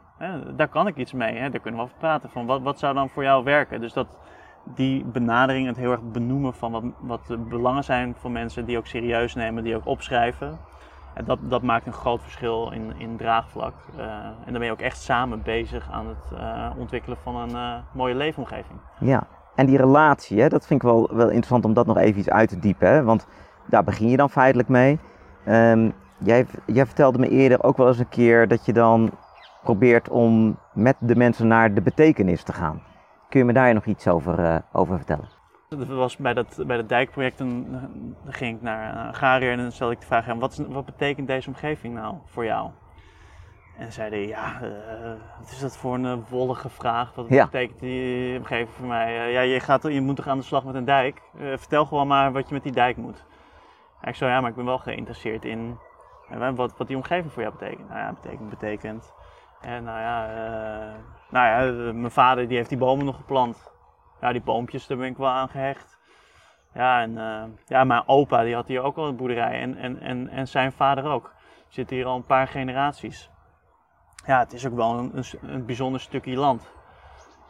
daar 0.55 0.67
kan 0.67 0.87
ik 0.87 0.97
iets 0.97 1.13
mee. 1.13 1.37
Hè, 1.37 1.49
daar 1.49 1.59
kunnen 1.59 1.79
we 1.79 1.85
over 1.85 1.97
praten. 1.99 2.29
Van 2.29 2.45
wat, 2.45 2.61
wat 2.61 2.79
zou 2.79 2.93
dan 2.93 3.09
voor 3.09 3.23
jou 3.23 3.43
werken? 3.43 3.81
Dus 3.81 3.93
dat 3.93 4.07
die 4.63 5.05
benadering, 5.05 5.67
het 5.67 5.77
heel 5.77 5.91
erg 5.91 6.11
benoemen 6.11 6.53
van 6.53 6.71
wat, 6.71 6.83
wat 6.99 7.27
de 7.27 7.37
belangen 7.37 7.83
zijn 7.83 8.15
van 8.19 8.31
mensen, 8.31 8.65
die 8.65 8.77
ook 8.77 8.87
serieus 8.87 9.35
nemen, 9.35 9.63
die 9.63 9.75
ook 9.75 9.85
opschrijven. 9.85 10.57
En 11.13 11.25
dat, 11.25 11.39
dat 11.41 11.61
maakt 11.61 11.85
een 11.85 11.93
groot 11.93 12.21
verschil 12.21 12.71
in, 12.71 12.93
in 12.97 13.17
draagvlak. 13.17 13.73
Eh, 13.97 14.05
en 14.25 14.51
dan 14.51 14.53
ben 14.53 14.65
je 14.65 14.71
ook 14.71 14.79
echt 14.79 15.01
samen 15.01 15.41
bezig 15.41 15.91
aan 15.91 16.07
het 16.07 16.39
eh, 16.39 16.69
ontwikkelen 16.77 17.17
van 17.23 17.35
een 17.35 17.55
eh, 17.55 17.73
mooie 17.91 18.15
leefomgeving. 18.15 18.79
Ja, 18.99 19.23
en 19.55 19.65
die 19.65 19.77
relatie, 19.77 20.41
hè, 20.41 20.49
dat 20.49 20.67
vind 20.67 20.83
ik 20.83 20.89
wel, 20.89 21.09
wel 21.11 21.27
interessant 21.27 21.65
om 21.65 21.73
dat 21.73 21.85
nog 21.85 21.97
even 21.97 22.19
iets 22.19 22.29
uit 22.29 22.49
te 22.49 22.59
diepen. 22.59 22.87
Hè? 22.87 23.03
Want 23.03 23.27
daar 23.65 23.83
begin 23.83 24.09
je 24.09 24.17
dan 24.17 24.29
feitelijk 24.29 24.69
mee. 24.69 24.99
Ehm, 25.45 25.89
jij, 26.17 26.45
jij 26.65 26.85
vertelde 26.85 27.19
me 27.19 27.29
eerder 27.29 27.63
ook 27.63 27.77
wel 27.77 27.87
eens 27.87 27.99
een 27.99 28.09
keer 28.09 28.47
dat 28.47 28.65
je 28.65 28.73
dan 28.73 29.11
probeert 29.63 30.09
om 30.09 30.57
met 30.73 30.95
de 30.99 31.15
mensen 31.15 31.47
naar 31.47 31.73
de 31.73 31.81
betekenis 31.81 32.43
te 32.43 32.53
gaan. 32.53 32.81
Kun 33.29 33.39
je 33.39 33.45
me 33.45 33.53
daar 33.53 33.73
nog 33.73 33.85
iets 33.85 34.07
over, 34.07 34.39
eh, 34.39 34.57
over 34.71 34.95
vertellen? 34.97 35.27
Dat 35.69 35.87
was 35.87 36.17
bij, 36.17 36.33
dat, 36.33 36.63
bij 36.67 36.77
dat 36.77 36.89
dijkproject, 36.89 37.37
dan, 37.37 37.65
ging 38.25 38.55
ik 38.55 38.61
naar 38.61 38.95
een 38.95 39.07
agrariër 39.07 39.51
en 39.51 39.57
dan 39.57 39.71
stelde 39.71 39.93
ik 39.93 39.99
de 39.99 40.05
vraag 40.05 40.27
aan, 40.29 40.39
wat, 40.39 40.51
is, 40.51 40.57
wat 40.67 40.85
betekent 40.85 41.27
deze 41.27 41.47
omgeving 41.47 41.93
nou 41.93 42.15
voor 42.25 42.45
jou? 42.45 42.69
En 43.77 43.91
zeiden, 43.91 44.27
ja, 44.27 44.61
eh, 44.61 45.11
wat 45.39 45.49
is 45.51 45.59
dat 45.59 45.77
voor 45.77 45.93
een 45.93 46.05
eh, 46.05 46.17
wollige 46.29 46.69
vraag? 46.69 47.15
Wat 47.15 47.29
Ja. 47.29 47.43
betekent 47.45 47.79
die 47.79 48.37
omgeving 48.37 48.69
voor 48.69 48.87
mij? 48.87 49.25
Eh, 49.25 49.33
ja, 49.33 49.41
je, 49.41 49.59
gaat, 49.59 49.83
je 49.83 50.01
moet 50.01 50.15
toch 50.15 50.27
aan 50.27 50.37
de 50.37 50.43
slag 50.43 50.63
met 50.63 50.75
een 50.75 50.85
dijk? 50.85 51.21
Eh, 51.37 51.47
vertel 51.57 51.85
gewoon 51.85 52.07
maar 52.07 52.31
wat 52.31 52.47
je 52.47 52.53
met 52.53 52.63
die 52.63 52.71
dijk 52.71 52.97
moet. 52.97 53.25
En 54.01 54.09
ik 54.09 54.15
zei, 54.15 54.31
ja, 54.31 54.41
maar 54.41 54.49
ik 54.49 54.55
ben 54.55 54.65
wel 54.65 54.77
geïnteresseerd 54.77 55.45
in 55.45 55.77
eh, 56.29 56.49
wat, 56.55 56.77
wat 56.77 56.87
die 56.87 56.95
omgeving 56.95 57.31
voor 57.33 57.41
jou 57.41 57.53
betekent. 57.59 57.89
Nou 57.89 57.99
ja, 57.99 58.13
betekent, 58.21 58.49
betekent. 58.49 59.13
En 59.63 59.83
nou 59.83 59.99
ja, 59.99 60.27
eh, 60.27 60.93
nou 61.29 61.47
ja, 61.47 61.87
eh, 61.87 61.93
mijn 61.93 62.11
vader 62.11 62.47
die 62.47 62.57
heeft 62.57 62.69
die 62.69 62.77
bomen 62.77 63.05
nog 63.05 63.15
geplant. 63.15 63.71
Ja, 64.21 64.31
die 64.31 64.41
boompjes, 64.41 64.87
daar 64.87 64.97
ben 64.97 65.07
ik 65.07 65.17
wel 65.17 65.29
aan 65.29 65.49
gehecht. 65.49 65.99
Ja, 66.73 67.01
en 67.01 67.17
eh, 67.17 67.43
ja, 67.65 67.83
mijn 67.83 68.07
opa 68.07 68.43
die 68.43 68.55
had 68.55 68.67
hier 68.67 68.81
ook 68.81 68.97
al 68.97 69.07
een 69.07 69.15
boerderij 69.15 69.61
en, 69.61 69.77
en, 69.77 69.99
en, 69.99 70.29
en 70.29 70.47
zijn 70.47 70.71
vader 70.71 71.05
ook. 71.05 71.33
Zit 71.67 71.89
hier 71.89 72.05
al 72.05 72.15
een 72.15 72.25
paar 72.25 72.47
generaties. 72.47 73.29
Ja, 74.25 74.39
het 74.39 74.53
is 74.53 74.65
ook 74.67 74.75
wel 74.75 74.97
een, 74.97 75.23
een, 75.41 75.65
bijzonder 75.65 76.01
stukje 76.01 76.35
land. 76.35 76.71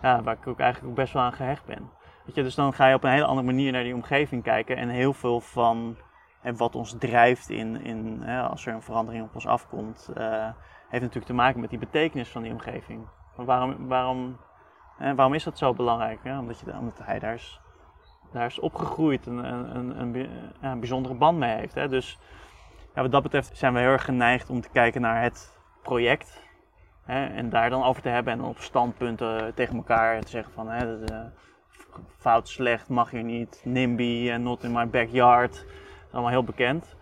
Ja, 0.02 0.24
waar 0.24 0.36
ik 0.36 0.48
ook 0.48 0.60
eigenlijk 0.60 0.96
best 0.96 1.14
wel 1.14 1.22
aan 1.22 1.34
gehecht 1.34 1.66
ben. 1.66 1.90
Weet 2.26 2.36
je, 2.36 2.44
dus 2.44 2.56
dan 2.56 2.74
ga 2.74 2.88
je 2.88 2.96
op 2.96 3.04
een 3.04 3.12
hele 3.12 3.26
andere 3.26 3.46
manier 3.46 3.72
naar 3.72 3.84
die 3.84 3.94
omgeving 3.94 4.44
kijken. 4.44 4.78
En 4.78 4.90
heel 4.90 5.14
veel 5.14 5.40
van 5.40 5.98
en 6.42 6.58
wat 6.58 6.76
ons 6.76 6.96
drijft 7.00 7.50
in, 7.50 7.82
in 7.82 8.22
hè, 8.22 8.42
als 8.42 8.66
er 8.66 8.74
een 8.74 8.82
verandering 8.82 9.24
op 9.24 9.36
ons 9.36 9.48
afkomt, 9.48 10.10
heeft 10.94 11.14
natuurlijk 11.14 11.26
te 11.26 11.34
maken 11.34 11.62
met 11.62 11.70
die 11.70 11.80
betekenis 11.80 12.30
van 12.30 12.42
die 12.42 12.52
omgeving. 12.52 13.08
waarom, 13.36 13.88
waarom, 13.88 14.38
hè, 14.98 15.16
waarom 15.16 15.34
is 15.34 15.44
dat 15.44 15.58
zo 15.58 15.74
belangrijk? 15.74 16.20
Omdat, 16.24 16.60
je, 16.60 17.04
hij 17.04 17.20
daar 17.20 17.34
is, 17.34 17.62
daar 18.32 18.46
is 18.46 18.60
opgegroeid 18.60 19.28
en 19.28 19.38
een, 19.38 19.76
een, 19.76 20.00
een, 20.00 20.30
een 20.62 20.80
bijzondere 20.80 21.16
band 21.16 21.38
mee 21.38 21.56
heeft. 21.56 21.76
Hè? 21.76 21.88
Dus 21.88 22.20
ja, 22.96 23.02
wat 23.02 23.12
dat 23.12 23.24
betreft 23.24 23.58
zijn 23.58 23.74
we 23.74 23.80
heel 23.80 23.90
erg 23.90 24.06
geneigd 24.06 24.50
om 24.50 24.62
te 24.62 24.70
kijken 24.70 25.02
naar 25.02 25.22
het 25.22 25.60
project. 25.82 26.42
Hè, 27.04 27.26
en 27.26 27.50
daar 27.50 27.70
dan 27.70 27.84
over 27.84 28.02
te 28.02 28.10
hebben 28.10 28.34
en 28.34 28.42
op 28.42 28.58
standpunten 28.58 29.54
tegen 29.54 29.76
elkaar 29.76 30.22
te 30.22 30.30
zeggen 30.30 30.54
van 30.54 30.70
hè, 30.70 31.00
dat, 31.00 31.12
uh, 31.12 31.26
fout, 32.18 32.50
slecht, 32.50 32.90
mag 32.90 33.12
hier 33.12 33.24
niet, 33.24 33.62
NIMBY 33.66 34.30
en 34.30 34.44
not 34.44 34.64
in 34.64 34.72
my 34.72 34.90
backyard. 34.90 35.54
Dat 35.54 36.08
is 36.08 36.14
allemaal 36.14 36.32
heel 36.32 36.44
bekend. 36.44 36.96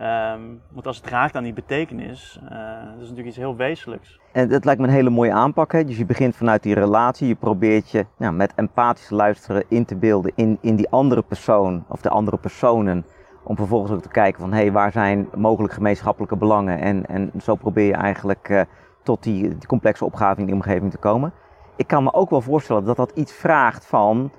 Um, 0.00 0.60
want 0.70 0.86
als 0.86 0.96
het 0.96 1.06
raakt 1.06 1.36
aan 1.36 1.42
die 1.42 1.52
betekenis, 1.52 2.40
uh, 2.42 2.50
dat 2.84 2.94
is 2.94 3.00
natuurlijk 3.00 3.26
iets 3.26 3.36
heel 3.36 3.56
wezenlijks. 3.56 4.18
En 4.32 4.48
dat 4.48 4.64
lijkt 4.64 4.80
me 4.80 4.86
een 4.86 4.92
hele 4.92 5.10
mooie 5.10 5.32
aanpak. 5.32 5.72
Hè? 5.72 5.84
Dus 5.84 5.98
je 5.98 6.04
begint 6.04 6.36
vanuit 6.36 6.62
die 6.62 6.74
relatie, 6.74 7.28
je 7.28 7.34
probeert 7.34 7.90
je 7.90 8.06
nou, 8.16 8.34
met 8.34 8.52
empathisch 8.54 9.10
luisteren 9.10 9.64
in 9.68 9.84
te 9.84 9.96
beelden 9.96 10.32
in, 10.34 10.58
in 10.60 10.76
die 10.76 10.90
andere 10.90 11.22
persoon 11.22 11.84
of 11.88 12.00
de 12.00 12.08
andere 12.08 12.36
personen. 12.36 13.04
Om 13.42 13.56
vervolgens 13.56 13.92
ook 13.92 14.02
te 14.02 14.08
kijken 14.08 14.40
van 14.40 14.52
hé, 14.52 14.60
hey, 14.60 14.72
waar 14.72 14.92
zijn 14.92 15.28
mogelijk 15.34 15.72
gemeenschappelijke 15.72 16.36
belangen? 16.36 16.78
En, 16.78 17.06
en 17.06 17.32
zo 17.42 17.54
probeer 17.54 17.86
je 17.86 17.94
eigenlijk 17.94 18.48
uh, 18.48 18.60
tot 19.02 19.22
die, 19.22 19.48
die, 19.48 19.66
complexe 19.66 20.04
opgave 20.04 20.40
in 20.40 20.46
die 20.46 20.54
omgeving 20.54 20.90
te 20.90 20.98
komen. 20.98 21.32
Ik 21.76 21.86
kan 21.86 22.02
me 22.02 22.12
ook 22.12 22.30
wel 22.30 22.40
voorstellen 22.40 22.84
dat 22.84 22.96
dat 22.96 23.10
iets 23.14 23.32
vraagt 23.32 23.86
van 23.86 24.30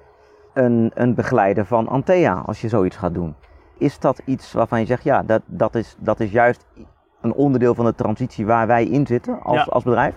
een, 0.54 0.92
een 0.94 1.14
begeleider 1.14 1.66
van 1.66 1.88
Antea 1.88 2.34
als 2.34 2.62
je 2.62 2.68
zoiets 2.68 2.98
gaat 2.98 3.14
doen. 3.14 3.36
Is 3.84 4.00
dat 4.00 4.22
iets 4.26 4.52
waarvan 4.52 4.80
je 4.80 4.86
zegt, 4.86 5.04
ja, 5.04 5.24
dat, 5.24 5.42
dat, 5.46 5.76
is, 5.76 5.96
dat 6.00 6.20
is 6.20 6.32
juist 6.32 6.66
een 7.22 7.34
onderdeel 7.34 7.76
van 7.76 7.86
de 7.86 7.96
transitie 7.96 8.46
waar 8.46 8.68
wij 8.68 8.86
in 8.86 9.08
zitten 9.08 9.42
als, 9.42 9.56
ja. 9.56 9.64
als 9.64 9.84
bedrijf? 9.84 10.16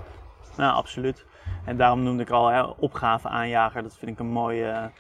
Ja, 0.57 0.71
absoluut. 0.71 1.27
En 1.65 1.77
daarom 1.77 2.03
noemde 2.03 2.23
ik 2.23 2.31
al 2.31 2.49
hè, 2.49 2.63
opgave 2.63 3.29
aanjager. 3.29 3.83
Dat 3.83 3.99
vind 3.99 4.11
ik 4.11 4.19
een 4.19 4.31
mooie 4.31 4.91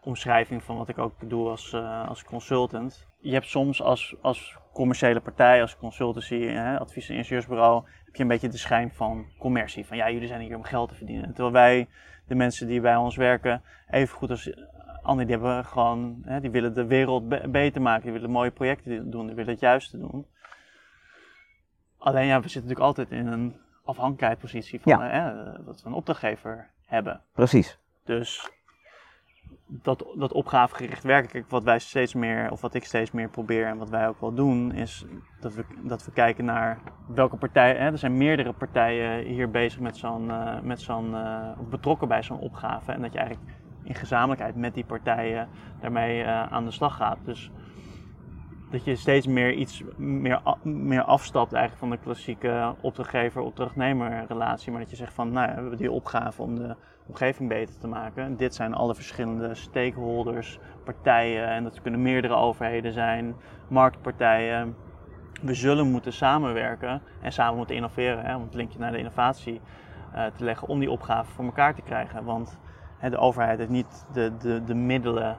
omschrijving 0.00 0.62
van 0.62 0.76
wat 0.76 0.88
ik 0.88 0.98
ook 0.98 1.12
doe 1.24 1.48
als, 1.48 1.72
uh, 1.72 2.08
als 2.08 2.24
consultant. 2.24 3.06
Je 3.18 3.32
hebt 3.32 3.46
soms 3.48 3.82
als, 3.82 4.14
als 4.22 4.56
commerciële 4.72 5.20
partij, 5.20 5.60
als 5.60 5.76
consultancy, 5.76 6.46
hè, 6.46 6.78
advies- 6.78 7.08
en 7.08 7.16
ingenieursbureau, 7.16 7.84
heb 8.04 8.14
je 8.14 8.22
een 8.22 8.28
beetje 8.28 8.48
de 8.48 8.58
schijn 8.58 8.92
van 8.94 9.26
commercie. 9.38 9.86
Van 9.86 9.96
ja, 9.96 10.10
jullie 10.10 10.28
zijn 10.28 10.40
hier 10.40 10.56
om 10.56 10.64
geld 10.64 10.88
te 10.88 10.94
verdienen. 10.94 11.26
Terwijl 11.26 11.52
wij, 11.52 11.88
de 12.26 12.34
mensen 12.34 12.66
die 12.66 12.80
bij 12.80 12.96
ons 12.96 13.16
werken, 13.16 13.62
even 13.90 14.16
goed 14.16 14.30
als 14.30 14.52
anderen, 15.06 15.26
die 15.26 15.36
hebben 15.36 15.64
gewoon, 15.64 16.22
hè, 16.24 16.40
die 16.40 16.50
willen 16.50 16.74
de 16.74 16.86
wereld 16.86 17.28
be 17.28 17.48
beter 17.48 17.82
maken. 17.82 18.02
Die 18.02 18.12
willen 18.12 18.30
mooie 18.30 18.50
projecten 18.50 19.10
doen, 19.10 19.26
die 19.26 19.34
willen 19.34 19.50
het 19.52 19.60
juiste 19.60 19.98
doen. 19.98 20.26
Alleen 21.98 22.26
ja, 22.26 22.40
we 22.40 22.48
zitten 22.48 22.68
natuurlijk 22.68 22.98
altijd 22.98 23.10
in 23.10 23.26
een 23.26 23.56
afhankelijkheidspositie 23.84 24.80
van 24.80 24.92
ja. 24.92 25.08
hè, 25.08 25.52
dat 25.64 25.82
we 25.82 25.88
een 25.88 25.94
opdrachtgever 25.94 26.70
hebben. 26.86 27.20
Precies. 27.32 27.78
Dus 28.04 28.50
dat, 29.66 30.06
dat 30.14 30.32
opgavegericht 30.32 31.02
werken, 31.02 31.30
kijk, 31.30 31.50
wat 31.50 31.62
wij 31.62 31.78
steeds 31.78 32.14
meer, 32.14 32.50
of 32.50 32.60
wat 32.60 32.74
ik 32.74 32.84
steeds 32.84 33.10
meer 33.10 33.28
probeer 33.28 33.66
en 33.66 33.78
wat 33.78 33.90
wij 33.90 34.08
ook 34.08 34.20
wel 34.20 34.34
doen, 34.34 34.72
is 34.72 35.04
dat 35.40 35.54
we, 35.54 35.64
dat 35.82 36.04
we 36.04 36.12
kijken 36.12 36.44
naar 36.44 36.78
welke 37.08 37.36
partijen, 37.36 37.82
hè, 37.82 37.90
er 37.90 37.98
zijn 37.98 38.16
meerdere 38.16 38.52
partijen 38.52 39.26
hier 39.26 39.50
bezig 39.50 39.80
met 39.80 39.96
zo'n, 39.96 40.28
uh, 40.28 40.60
met 40.60 40.80
zo'n 40.80 41.10
uh, 41.10 41.58
betrokken 41.70 42.08
bij 42.08 42.22
zo'n 42.22 42.38
opgave. 42.38 42.92
En 42.92 43.02
dat 43.02 43.12
je 43.12 43.18
eigenlijk 43.18 43.55
in 43.86 43.94
gezamenlijkheid 43.94 44.56
met 44.56 44.74
die 44.74 44.84
partijen 44.84 45.48
daarmee 45.80 46.22
uh, 46.22 46.52
aan 46.52 46.64
de 46.64 46.70
slag 46.70 46.96
gaat. 46.96 47.18
Dus 47.24 47.50
dat 48.70 48.84
je 48.84 48.96
steeds 48.96 49.26
meer 49.26 49.52
iets 49.52 49.82
meer, 49.96 50.40
meer 50.62 51.02
afstapt 51.02 51.52
eigenlijk 51.52 51.82
van 51.82 51.90
de 51.90 52.04
klassieke 52.04 52.74
opdrachtgever-opdrachtnemer 52.80 54.24
relatie. 54.28 54.70
Maar 54.70 54.80
dat 54.80 54.90
je 54.90 54.96
zegt 54.96 55.14
van, 55.14 55.32
nou 55.32 55.46
ja, 55.46 55.54
we 55.54 55.60
hebben 55.60 55.78
die 55.78 55.90
opgave 55.90 56.42
om 56.42 56.54
de 56.54 56.76
omgeving 57.06 57.48
beter 57.48 57.78
te 57.78 57.86
maken. 57.86 58.36
Dit 58.36 58.54
zijn 58.54 58.74
alle 58.74 58.94
verschillende 58.94 59.54
stakeholders, 59.54 60.58
partijen 60.84 61.48
en 61.48 61.62
dat 61.62 61.82
kunnen 61.82 62.02
meerdere 62.02 62.34
overheden 62.34 62.92
zijn, 62.92 63.34
marktpartijen. 63.68 64.76
We 65.42 65.54
zullen 65.54 65.90
moeten 65.90 66.12
samenwerken 66.12 67.02
en 67.20 67.32
samen 67.32 67.56
moeten 67.56 67.76
innoveren, 67.76 68.24
hè, 68.24 68.36
om 68.36 68.42
het 68.42 68.54
linkje 68.54 68.78
naar 68.78 68.92
de 68.92 68.98
innovatie 68.98 69.60
uh, 70.14 70.26
te 70.26 70.44
leggen 70.44 70.68
om 70.68 70.78
die 70.78 70.90
opgave 70.90 71.32
voor 71.32 71.44
elkaar 71.44 71.74
te 71.74 71.82
krijgen. 71.82 72.24
Want 72.24 72.58
de 73.00 73.18
overheid 73.18 73.58
heeft 73.58 73.70
niet 73.70 74.06
de, 74.12 74.36
de, 74.36 74.64
de 74.64 74.74
middelen 74.74 75.38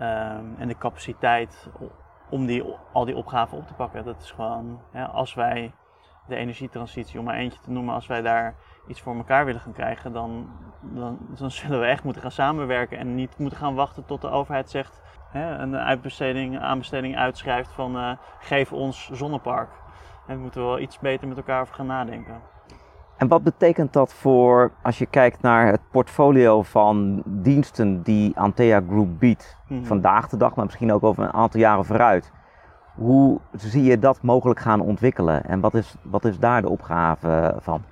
um, 0.00 0.54
en 0.58 0.68
de 0.68 0.78
capaciteit 0.78 1.68
om 2.30 2.46
die, 2.46 2.64
al 2.92 3.04
die 3.04 3.16
opgaven 3.16 3.58
op 3.58 3.66
te 3.66 3.74
pakken. 3.74 4.04
Dat 4.04 4.20
is 4.20 4.30
gewoon, 4.30 4.80
als 5.12 5.34
wij 5.34 5.72
de 6.26 6.36
energietransitie, 6.36 7.18
om 7.18 7.24
maar 7.24 7.34
eentje 7.34 7.60
te 7.60 7.70
noemen, 7.70 7.94
als 7.94 8.06
wij 8.06 8.22
daar 8.22 8.54
iets 8.86 9.00
voor 9.00 9.16
elkaar 9.16 9.44
willen 9.44 9.60
gaan 9.60 9.72
krijgen, 9.72 10.12
dan, 10.12 10.50
dan, 10.80 11.18
dan 11.38 11.50
zullen 11.50 11.80
we 11.80 11.86
echt 11.86 12.04
moeten 12.04 12.22
gaan 12.22 12.30
samenwerken 12.30 12.98
en 12.98 13.14
niet 13.14 13.38
moeten 13.38 13.58
gaan 13.58 13.74
wachten 13.74 14.04
tot 14.04 14.20
de 14.20 14.30
overheid 14.30 14.70
zegt, 14.70 15.02
hè, 15.30 15.58
een 15.58 15.76
uitbesteding, 15.76 16.58
aanbesteding 16.58 17.16
uitschrijft 17.16 17.72
van 17.72 17.96
uh, 17.96 18.12
geef 18.38 18.72
ons 18.72 19.10
zonnepark. 19.12 19.70
En 20.26 20.36
we 20.36 20.42
moeten 20.42 20.64
wel 20.64 20.78
iets 20.78 20.98
beter 20.98 21.28
met 21.28 21.36
elkaar 21.36 21.60
over 21.60 21.74
gaan 21.74 21.86
nadenken. 21.86 22.40
En 23.20 23.28
wat 23.28 23.42
betekent 23.42 23.92
dat 23.92 24.14
voor, 24.14 24.72
als 24.82 24.98
je 24.98 25.06
kijkt 25.06 25.42
naar 25.42 25.66
het 25.66 25.80
portfolio 25.90 26.62
van 26.62 27.22
diensten 27.24 28.02
die 28.02 28.38
Antea 28.38 28.80
Group 28.88 29.18
biedt, 29.18 29.56
mm-hmm. 29.68 29.86
vandaag 29.86 30.28
de 30.28 30.36
dag, 30.36 30.54
maar 30.54 30.64
misschien 30.64 30.92
ook 30.92 31.02
over 31.02 31.24
een 31.24 31.32
aantal 31.32 31.60
jaren 31.60 31.84
vooruit? 31.84 32.32
Hoe 32.94 33.40
zie 33.52 33.82
je 33.82 33.98
dat 33.98 34.22
mogelijk 34.22 34.60
gaan 34.60 34.80
ontwikkelen 34.80 35.44
en 35.44 35.60
wat 35.60 35.74
is, 35.74 35.96
wat 36.02 36.24
is 36.24 36.38
daar 36.38 36.62
de 36.62 36.68
opgave 36.68 37.56
van? 37.58 37.82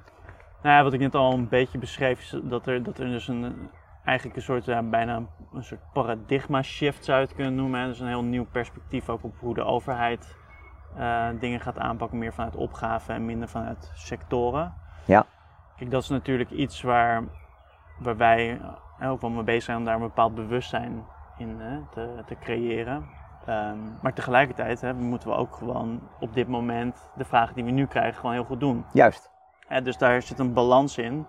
Nou 0.63 0.77
ja, 0.77 0.83
wat 0.83 0.93
ik 0.93 1.01
net 1.01 1.15
al 1.15 1.33
een 1.33 1.49
beetje 1.49 1.79
beschreef, 1.79 2.19
is 2.21 2.41
dat 2.43 2.67
er, 2.67 2.83
dat 2.83 2.99
er 2.99 3.07
dus 3.07 3.29
een, 3.29 3.55
eigenlijk 4.05 4.37
een 4.37 4.43
soort, 4.43 4.65
ja, 4.65 4.83
bijna 4.83 5.23
een 5.53 5.65
soort 5.65 5.81
paradigma 5.93 6.63
shift 6.63 7.05
zou 7.05 7.21
je 7.21 7.25
het 7.25 7.35
kunnen 7.35 7.55
noemen. 7.55 7.81
Hè? 7.81 7.87
Dus 7.87 8.01
een 8.01 8.07
heel 8.09 8.25
nieuw 8.25 8.47
perspectief 8.53 9.09
ook 9.09 9.25
op 9.25 9.35
hoe 9.39 9.55
de 9.55 9.65
overheid 9.65 10.37
uh, 10.99 11.27
dingen 11.41 11.61
gaat 11.61 11.79
aanpakken, 11.79 12.19
meer 12.19 12.33
vanuit 12.33 12.57
opgaven 12.57 13.15
en 13.15 13.25
minder 13.25 13.49
vanuit 13.49 13.91
sectoren. 13.95 14.87
Ja. 15.09 15.27
Kijk, 15.77 15.91
dat 15.91 16.03
is 16.03 16.09
natuurlijk 16.09 16.51
iets 16.51 16.83
waar, 16.83 17.23
waar 17.99 18.17
wij 18.17 18.61
ook 19.03 19.21
wel 19.21 19.31
mee 19.31 19.43
bezig 19.43 19.63
zijn 19.63 19.79
om 19.79 19.85
daar 19.85 19.95
een 19.95 20.01
bepaald 20.01 20.35
bewustzijn 20.35 21.05
in 21.37 21.61
hè, 21.61 21.81
te, 21.91 22.23
te 22.27 22.37
creëren. 22.41 22.97
Um, 23.49 23.99
maar 24.03 24.13
tegelijkertijd 24.13 24.81
hè, 24.81 24.95
moeten 24.95 25.29
we 25.29 25.35
ook 25.35 25.57
gewoon 25.57 26.01
op 26.21 26.35
dit 26.35 26.49
moment 26.49 27.11
de 27.15 27.25
vragen 27.25 27.55
die 27.55 27.65
we 27.65 27.71
nu 27.71 27.87
krijgen 27.87 28.15
gewoon 28.15 28.33
heel 28.35 28.45
goed 28.45 28.61
doen. 28.61 28.85
Juist. 28.93 29.31
Dus 29.83 29.99
daar 29.99 30.23
zit 30.23 30.39
een 30.39 30.53
balans 30.53 30.99
in. 30.99 31.27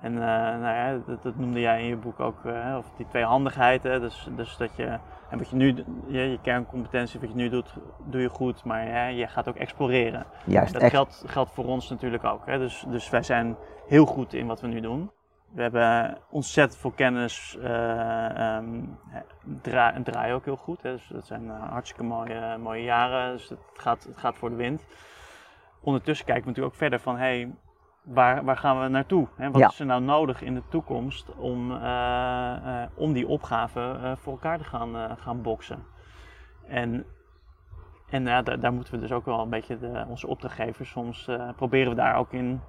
En 0.00 0.12
uh, 0.12 0.18
nou 0.18 0.62
ja, 0.62 0.98
dat, 1.06 1.22
dat, 1.22 1.36
noemde 1.36 1.60
jij 1.60 1.80
in 1.80 1.88
je 1.88 1.96
boek 1.96 2.20
ook, 2.20 2.44
uh, 2.44 2.74
of 2.78 2.86
die 2.96 3.06
tweehandigheid. 3.06 3.82
Hè? 3.82 4.00
Dus, 4.00 4.28
dus 4.36 4.56
dat 4.56 4.76
je, 4.76 4.98
en 5.30 5.38
wat 5.38 5.48
je 5.48 5.56
nu, 5.56 5.84
je, 6.06 6.20
je 6.20 6.38
kerncompetentie, 6.42 7.20
wat 7.20 7.28
je 7.28 7.34
nu 7.34 7.48
doet, 7.48 7.74
doe 8.04 8.20
je 8.20 8.28
goed, 8.28 8.64
maar 8.64 8.86
hè, 8.86 9.06
je 9.06 9.26
gaat 9.26 9.48
ook 9.48 9.56
exploreren. 9.56 10.26
Juist, 10.44 10.72
dat 10.72 10.90
geldt, 10.90 11.24
geldt 11.26 11.50
voor 11.50 11.64
ons 11.64 11.88
natuurlijk 11.88 12.24
ook. 12.24 12.46
Hè? 12.46 12.58
Dus, 12.58 12.84
dus 12.88 13.10
wij 13.10 13.22
zijn 13.22 13.56
heel 13.86 14.06
goed 14.06 14.34
in 14.34 14.46
wat 14.46 14.60
we 14.60 14.66
nu 14.66 14.80
doen. 14.80 15.10
We 15.48 15.62
hebben 15.62 16.18
ontzettend 16.30 16.80
veel 16.80 16.90
kennis 16.90 17.58
uh, 17.60 18.56
um, 18.56 18.98
ook 20.32 20.44
heel 20.44 20.56
goed. 20.56 20.82
Hè? 20.82 20.92
Dus 20.92 21.08
dat 21.12 21.26
zijn 21.26 21.48
hartstikke 21.48 22.04
mooie, 22.04 22.58
mooie 22.58 22.82
jaren, 22.82 23.32
dus 23.32 23.48
het 23.48 23.58
gaat, 23.74 24.04
het 24.04 24.16
gaat 24.16 24.36
voor 24.36 24.50
de 24.50 24.56
wind. 24.56 24.84
Ondertussen 25.80 26.26
kijken 26.26 26.44
we 26.44 26.48
natuurlijk 26.48 26.74
ook 26.74 26.80
verder 26.80 27.00
van, 27.00 27.16
hey, 27.16 27.54
waar, 28.08 28.44
waar 28.44 28.56
gaan 28.56 28.80
we 28.80 28.88
naartoe? 28.88 29.28
Hè? 29.36 29.50
Wat 29.50 29.60
Ja. 29.60 29.68
is 29.68 29.80
er 29.80 29.86
nou 29.86 30.02
nodig 30.02 30.42
in 30.42 30.54
de 30.54 30.62
toekomst 30.68 31.34
om, 31.36 31.72
eh, 31.72 32.82
eh, 32.82 32.88
om 32.94 33.12
die 33.12 33.28
opgave 33.28 33.98
eh, 34.02 34.12
voor 34.16 34.32
elkaar 34.32 34.58
te 34.58 34.64
gaan, 34.64 35.18
gaan 35.18 35.42
boksen? 35.42 35.84
En, 36.66 37.04
en 38.10 38.24
ja, 38.24 38.42
daar, 38.42 38.60
daar 38.60 38.72
moeten 38.72 38.94
we 38.94 39.00
dus 39.00 39.12
ook 39.12 39.24
wel 39.24 39.40
een 39.40 39.50
beetje 39.50 39.78
de, 39.78 40.04
onze 40.08 40.26
opdrachtgevers 40.26 40.90
soms 40.90 41.30
proberen 41.56 41.90
we 41.90 41.96
daar 41.96 42.16
ook 42.16 42.32
in 42.32 42.60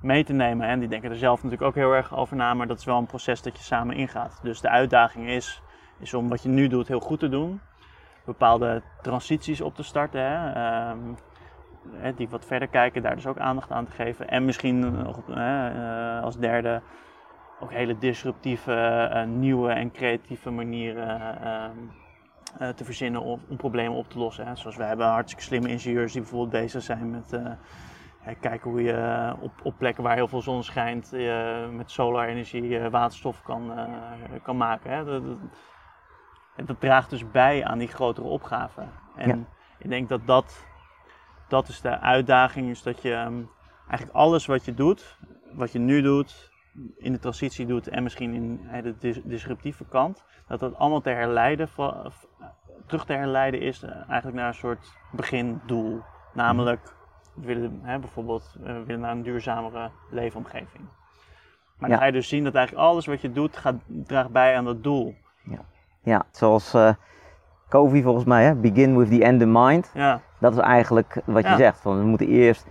mee 0.00 0.24
te 0.24 0.32
nemen. 0.32 0.66
En 0.66 0.78
die 0.78 0.88
denken 0.88 1.10
er 1.10 1.16
zelf 1.16 1.36
natuurlijk 1.42 1.68
ook 1.68 1.74
heel 1.74 1.92
erg 1.92 2.16
over 2.16 2.36
na, 2.36 2.54
maar 2.54 2.66
dat 2.66 2.78
is 2.78 2.84
wel 2.84 2.98
een 2.98 3.06
proces 3.06 3.42
dat 3.42 3.56
je 3.56 3.62
samen 3.62 3.96
ingaat. 3.96 4.38
Dus 4.42 4.60
de 4.60 4.68
uitdaging 4.68 5.28
is, 5.28 5.62
is 5.98 6.14
om 6.14 6.28
wat 6.28 6.42
je 6.42 6.48
nu 6.48 6.68
doet 6.68 6.88
heel 6.88 7.00
goed 7.00 7.18
te 7.18 7.28
doen. 7.28 7.60
Bepaalde 8.24 8.82
transities 9.02 9.60
op 9.60 9.74
te 9.74 9.82
starten. 9.82 10.20
Hè? 10.20 10.52
Ehm, 10.52 10.98
hè, 11.90 12.14
die 12.14 12.28
wat 12.28 12.44
verder 12.44 12.68
kijken, 12.68 13.02
daar 13.02 13.14
dus 13.14 13.26
ook 13.26 13.38
aandacht 13.38 13.70
aan 13.70 13.84
te 13.84 13.90
geven. 13.92 14.28
En 14.28 14.44
misschien 14.44 14.78
nog 15.02 15.20
eh, 15.28 16.22
als 16.22 16.38
derde 16.38 16.82
ook 17.60 17.72
hele 17.72 17.98
disruptieve, 17.98 18.74
eh, 19.12 19.24
nieuwe 19.26 19.70
en 19.72 19.90
creatieve 19.90 20.50
manieren 20.50 21.20
eh, 22.58 22.68
te 22.68 22.84
verzinnen 22.84 23.20
om, 23.22 23.40
om 23.48 23.56
problemen 23.56 23.98
op 23.98 24.08
te 24.10 24.18
lossen. 24.18 24.46
Hè. 24.46 24.56
Zoals 24.56 24.76
we 24.76 24.82
hebben 24.84 25.06
hartstikke 25.06 25.42
slimme 25.44 25.68
ingenieurs 25.68 26.12
die 26.12 26.20
bijvoorbeeld 26.20 26.62
bezig 26.62 26.82
zijn 26.82 27.10
met 27.10 27.30
hè, 28.18 28.34
kijken 28.34 28.70
hoe 28.70 28.82
je 28.82 29.32
op, 29.40 29.52
op 29.62 29.74
plekken 29.78 30.02
waar 30.02 30.14
heel 30.14 30.28
veel 30.28 30.42
zon 30.42 30.62
schijnt 30.62 31.12
met 31.72 31.90
solarenergie 31.90 32.78
waterstof 32.88 33.42
kan, 33.42 33.72
kan 34.42 34.56
maken. 34.56 34.90
Hè. 34.90 35.04
Dat- 35.04 35.24
dat- 35.26 35.38
en 36.56 36.64
dat 36.64 36.80
draagt 36.80 37.10
dus 37.10 37.30
bij 37.30 37.64
aan 37.64 37.78
die 37.78 37.88
grotere 37.88 38.26
opgave. 38.26 38.82
En 39.16 39.28
Ja. 39.28 39.38
ik 39.78 39.88
denk 39.88 40.08
dat 40.08 40.20
dat, 40.26 40.66
dat 41.52 41.68
is 41.68 41.80
de 41.80 41.98
uitdaging, 42.00 42.68
is 42.70 42.82
dat 42.82 43.02
je 43.02 43.12
ehm, 43.14 43.40
eigenlijk 43.88 44.12
alles 44.18 44.46
wat 44.46 44.64
je 44.64 44.74
doet, 44.74 45.18
wat 45.52 45.72
je 45.72 45.78
nu 45.78 46.02
doet, 46.02 46.50
in 46.98 47.12
de 47.12 47.18
transitie 47.18 47.66
doet 47.66 47.88
en 47.88 48.02
misschien 48.02 48.34
in 48.34 48.60
de 48.82 48.94
dis- 48.98 49.22
disruptieve 49.24 49.84
kant, 49.84 50.24
dat 50.46 50.60
dat 50.60 50.76
allemaal 50.76 51.00
te 51.00 51.10
herleiden, 51.10 51.68
v- 51.68 51.88
terug 52.86 53.04
te 53.04 53.12
herleiden 53.12 53.60
is 53.60 53.82
eh, 53.82 53.90
eigenlijk 53.94 54.34
naar 54.34 54.48
een 54.48 54.54
soort 54.54 54.92
begindoel. 55.10 56.00
Namelijk, 56.32 56.94
we 57.34 57.46
willen 57.46 57.80
bijvoorbeeld 58.00 58.54
eh, 58.64 58.72
we 58.72 58.84
willen 58.84 59.00
naar 59.00 59.10
een 59.12 59.22
duurzamere 59.22 59.90
leefomgeving. 60.10 60.84
Maar 61.78 61.88
Ja. 61.90 61.94
dan 61.96 61.98
ga 61.98 62.04
je 62.04 62.12
dus 62.12 62.28
zien 62.28 62.44
dat 62.44 62.54
eigenlijk 62.54 62.86
alles 62.86 63.06
wat 63.06 63.20
je 63.20 63.32
doet, 63.32 63.56
gaat, 63.56 63.74
draagt 63.86 64.30
bij 64.30 64.56
aan 64.56 64.64
dat 64.64 64.82
doel. 64.82 65.14
Ja, 66.04 66.24
zoals 66.30 66.74
eh 66.74 66.94
Covey 67.68 68.02
volgens 68.02 68.24
mij, 68.24 68.44
hè? 68.44 68.54
begin 68.54 68.96
with 68.98 69.10
the 69.10 69.24
end 69.24 69.40
in 69.42 69.52
mind. 69.52 69.90
Ja, 69.94 70.20
Dat 70.42 70.52
is 70.52 70.58
eigenlijk 70.58 71.20
wat 71.24 71.42
je 71.42 71.48
Ja. 71.48 71.56
zegt. 71.56 71.80
Van 71.80 71.98
we 71.98 72.04
moeten 72.04 72.26
eerst 72.26 72.66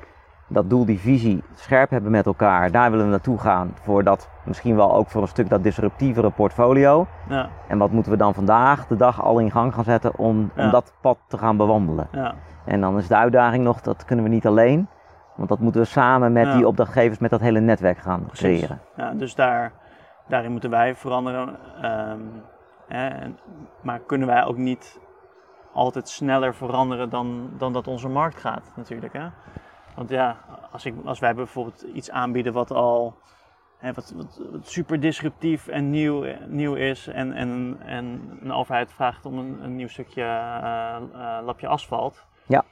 dat 0.48 0.70
doel, 0.70 0.86
die 0.86 1.00
visie 1.00 1.44
scherp 1.54 1.90
hebben 1.90 2.12
met 2.12 2.26
elkaar. 2.26 2.72
Daar 2.72 2.90
willen 2.92 3.06
we 3.06 3.12
naartoe 3.12 3.38
gaan. 3.38 3.74
Voor 3.82 4.04
dat, 4.04 4.30
misschien 4.46 4.76
wel 4.76 4.96
ook 4.96 5.10
voor 5.10 5.22
een 5.22 5.28
stuk 5.28 5.50
dat 5.50 5.64
disruptievere 5.64 6.30
portfolio. 6.30 7.08
ja, 7.30 7.50
En 7.68 7.78
wat 7.78 7.92
moeten 7.92 8.12
we 8.12 8.18
dan 8.18 8.34
vandaag 8.34 8.88
de 8.88 8.96
dag 8.96 9.22
al 9.24 9.40
in 9.40 9.52
gang 9.52 9.74
gaan 9.74 9.84
zetten 9.84 10.18
om, 10.18 10.52
om 10.58 10.72
dat 10.72 10.94
pad 11.02 11.18
te 11.28 11.38
gaan 11.38 11.58
bewandelen. 11.58 12.08
ja, 12.12 12.34
En 12.66 12.82
dan 12.82 12.98
is 12.98 13.08
de 13.08 13.16
uitdaging 13.16 13.64
nog, 13.64 13.82
dat 13.82 14.06
kunnen 14.06 14.26
we 14.26 14.32
niet 14.32 14.48
alleen. 14.48 14.88
Want 15.36 15.50
dat 15.50 15.60
moeten 15.60 15.82
we 15.82 15.88
samen 15.88 16.32
met 16.32 16.52
die 16.54 16.68
opdrachtgevers, 16.68 17.20
met 17.20 17.30
dat 17.30 17.40
hele 17.42 17.60
netwerk 17.60 17.98
gaan 17.98 18.26
Precies. 18.26 18.58
creëren. 18.60 18.80
ja. 18.96 19.12
Dus 19.14 19.36
daar, 19.36 19.72
daarin 20.28 20.52
moeten 20.52 20.70
wij 20.70 20.96
veranderen. 20.96 21.56
Ehm, 21.82 22.20
hè, 22.88 23.10
maar 23.82 24.00
kunnen 24.00 24.28
wij 24.28 24.44
ook 24.46 24.58
niet 24.58 25.00
altijd 25.74 26.10
sneller 26.10 26.56
veranderen 26.56 27.10
dan, 27.10 27.50
dan 27.58 27.74
dat 27.74 27.88
onze 27.88 28.08
markt 28.08 28.40
gaat, 28.40 28.72
natuurlijk. 28.76 29.14
Hè? 29.14 29.28
Want 29.96 30.10
ja, 30.10 30.38
als, 30.72 30.86
ik, 30.86 30.96
als 31.06 31.20
wij 31.20 31.36
bijvoorbeeld 31.36 31.82
iets 31.82 32.12
aanbieden 32.12 32.54
wat 32.54 32.72
al 32.72 33.16
hè, 33.82 33.94
wat, 33.94 34.14
wat, 34.16 34.42
wat 34.52 34.68
super 34.68 35.00
disruptief 35.00 35.68
en 35.68 35.90
nieuw, 35.90 36.26
nieuw 36.48 36.76
is, 36.76 37.08
en, 37.08 37.34
en, 37.34 37.78
en 37.86 38.38
een 38.42 38.52
overheid 38.52 38.92
vraagt 38.92 39.26
om 39.26 39.38
een, 39.38 39.64
een 39.64 39.76
nieuw 39.76 39.88
stukje 39.88 40.22
eh, 40.24 40.96
eh, 40.96 41.46
lapje 41.46 41.68
asfalt. 41.68 42.26
Ja. 42.48 42.64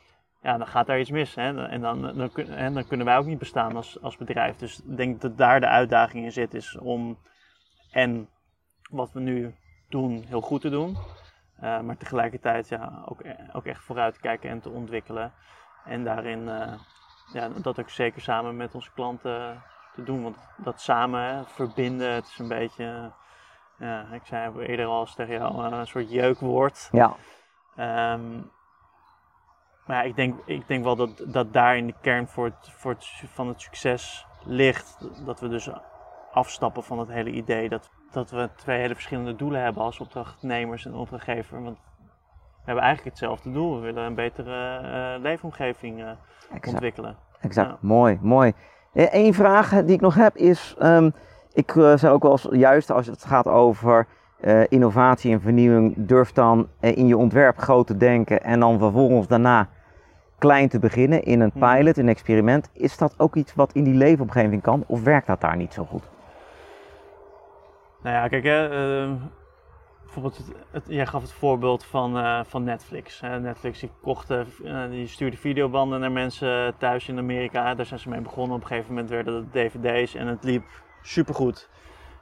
Ja, 0.41 0.57
dan 0.57 0.67
gaat 0.67 0.87
daar 0.87 0.99
iets 0.99 1.09
mis. 1.09 1.35
Hè? 1.35 1.67
En 1.67 1.81
dan, 1.81 2.01
dan, 2.01 2.29
hè, 2.35 2.71
dan 2.71 2.87
kunnen 2.87 3.05
wij 3.05 3.17
ook 3.17 3.25
niet 3.25 3.39
bestaan 3.39 3.75
als, 3.75 4.01
als 4.01 4.17
bedrijf. 4.17 4.55
Dus 4.55 4.79
ik 4.79 4.97
denk 4.97 5.21
dat 5.21 5.37
daar 5.37 5.59
de 5.59 5.67
uitdaging 5.67 6.23
in 6.23 6.31
zit, 6.31 6.53
is 6.53 6.77
om 6.77 7.17
en 7.91 8.29
wat 8.89 9.11
we 9.11 9.19
nu 9.19 9.55
doen 9.89 10.23
heel 10.27 10.41
goed 10.41 10.61
te 10.61 10.69
doen. 10.69 10.97
Eh, 11.61 11.79
maar 11.79 11.97
tegelijkertijd 11.97 12.67
ja, 12.67 13.03
ook, 13.05 13.23
e- 13.23 13.35
ook 13.53 13.65
echt 13.65 13.83
vooruit 13.83 14.13
te 14.13 14.19
kijken 14.19 14.49
en 14.49 14.59
te 14.59 14.69
ontwikkelen. 14.69 15.33
En 15.85 16.03
daarin 16.03 16.49
eh, 16.49 16.73
ja, 17.33 17.49
dat 17.49 17.79
ook 17.79 17.89
zeker 17.89 18.21
samen 18.21 18.57
met 18.57 18.75
onze 18.75 18.91
klanten 18.93 19.63
te 19.93 20.03
doen. 20.03 20.23
Want 20.23 20.37
dat 20.57 20.81
samen 20.81 21.21
hè, 21.21 21.45
verbinden, 21.45 22.13
het 22.13 22.25
is 22.25 22.39
een 22.39 22.47
beetje, 22.47 23.11
ja, 23.77 24.05
ik 24.11 24.25
zei 24.25 24.59
eerder 24.59 24.85
al 24.85 24.99
eens 24.99 25.15
tegen 25.15 25.33
jou, 25.33 25.65
eh, 25.65 25.77
een 25.77 25.87
soort 25.87 26.11
jeukwoord. 26.11 26.89
Ja, 26.91 27.15
Ehm, 27.79 28.41
maar 29.85 30.05
ik 30.05 30.15
denk, 30.15 30.39
ik 30.45 30.67
denk 30.67 30.83
wel 30.83 30.95
dat, 30.95 31.23
dat 31.27 31.53
daar 31.53 31.77
in 31.77 31.87
de 31.87 31.95
kern 32.01 32.27
voor 32.27 32.45
het, 32.45 32.71
voor 32.71 32.91
het, 32.91 33.05
van 33.33 33.47
het 33.47 33.61
succes 33.61 34.25
ligt. 34.43 34.97
Dat 35.25 35.39
we 35.39 35.47
dus 35.47 35.69
afstappen 36.31 36.83
van 36.83 36.99
het 36.99 37.07
hele 37.07 37.31
idee 37.31 37.69
dat, 37.69 37.91
dat 38.11 38.31
we 38.31 38.49
twee 38.55 38.79
hele 38.79 38.93
verschillende 38.93 39.35
doelen 39.35 39.61
hebben 39.63 39.83
als 39.83 39.99
opdrachtnemers 39.99 40.85
en 40.85 40.93
opdrachtgever. 40.93 41.63
Want 41.63 41.77
we 41.77 42.65
hebben 42.65 42.83
eigenlijk 42.83 43.15
hetzelfde 43.15 43.51
doel. 43.51 43.75
We 43.75 43.81
willen 43.81 44.03
een 44.03 44.15
betere 44.15 44.77
eh, 44.77 45.21
leefomgeving 45.21 45.99
eh, 45.99 46.09
exact. 46.53 46.67
ontwikkelen. 46.67 47.15
exact. 47.41 47.69
Ja. 47.69 47.77
Mooi, 47.81 48.19
mooi. 48.21 48.53
Eén 48.93 49.33
vraag 49.33 49.69
die 49.69 49.95
ik 49.95 50.01
nog 50.01 50.15
heb 50.15 50.35
is, 50.35 50.75
ehm, 50.79 51.09
ik 51.53 51.75
eh, 51.75 51.97
zei 51.97 52.13
ook 52.13 52.21
wel 52.23 52.31
eens, 52.31 52.47
juist 52.51 52.91
als 52.91 53.07
het 53.07 53.25
gaat 53.25 53.47
over 53.47 54.07
eh, 54.39 54.61
innovatie 54.67 55.31
en 55.31 55.41
vernieuwing, 55.41 55.93
durf 55.97 56.31
dan 56.31 56.67
eh, 56.79 56.97
in 56.97 57.07
je 57.07 57.17
ontwerp 57.17 57.57
groot 57.57 57.87
te 57.87 57.97
denken 57.97 58.43
en 58.43 58.59
dan 58.59 58.79
vervolgens 58.79 59.27
daarna 59.27 59.67
klein 60.37 60.69
te 60.69 60.79
beginnen 60.79 61.23
in 61.23 61.39
een 61.39 61.51
Mhm. 61.53 61.75
pilot, 61.75 61.97
een 61.97 62.09
experiment. 62.09 62.69
Is 62.73 62.97
dat 62.97 63.13
ook 63.17 63.35
iets 63.35 63.55
wat 63.55 63.73
in 63.73 63.83
die 63.83 63.93
leefomgeving 63.93 64.61
kan 64.61 64.83
of 64.87 65.03
werkt 65.03 65.27
dat 65.27 65.41
daar 65.41 65.55
niet 65.57 65.73
zo 65.73 65.85
goed? 65.85 66.03
Nou 68.03 68.15
ja, 68.15 68.27
kijk, 68.27 68.43
hè, 68.43 68.67
eh, 69.03 69.11
bijvoorbeeld, 70.03 70.37
het, 70.37 70.51
het- 70.71 70.85
jij 70.87 71.05
gaf 71.05 71.21
het 71.21 71.31
voorbeeld 71.31 71.85
van, 71.85 72.17
eh, 72.17 72.39
van 72.43 72.63
Netflix. 72.63 73.19
Hè. 73.19 73.39
Netflix 73.39 73.79
die, 73.79 73.91
kocht, 74.01 74.29
eh, 74.29 74.39
eh, 74.63 74.89
die 74.91 75.07
stuurde 75.07 75.37
videobanden 75.37 75.99
naar 75.99 76.11
mensen 76.11 76.77
thuis 76.77 77.07
in 77.07 77.17
Amerika. 77.17 77.75
Daar 77.75 77.85
zijn 77.85 77.99
ze 77.99 78.09
mee 78.09 78.21
begonnen. 78.21 78.55
Op 78.55 78.61
een 78.61 78.67
gegeven 78.67 78.93
moment 78.93 79.09
werden 79.09 79.33
het 79.35 79.51
dvd's 79.51 80.15
en 80.15 80.27
het 80.27 80.43
liep 80.43 80.63
supergoed. 81.01 81.69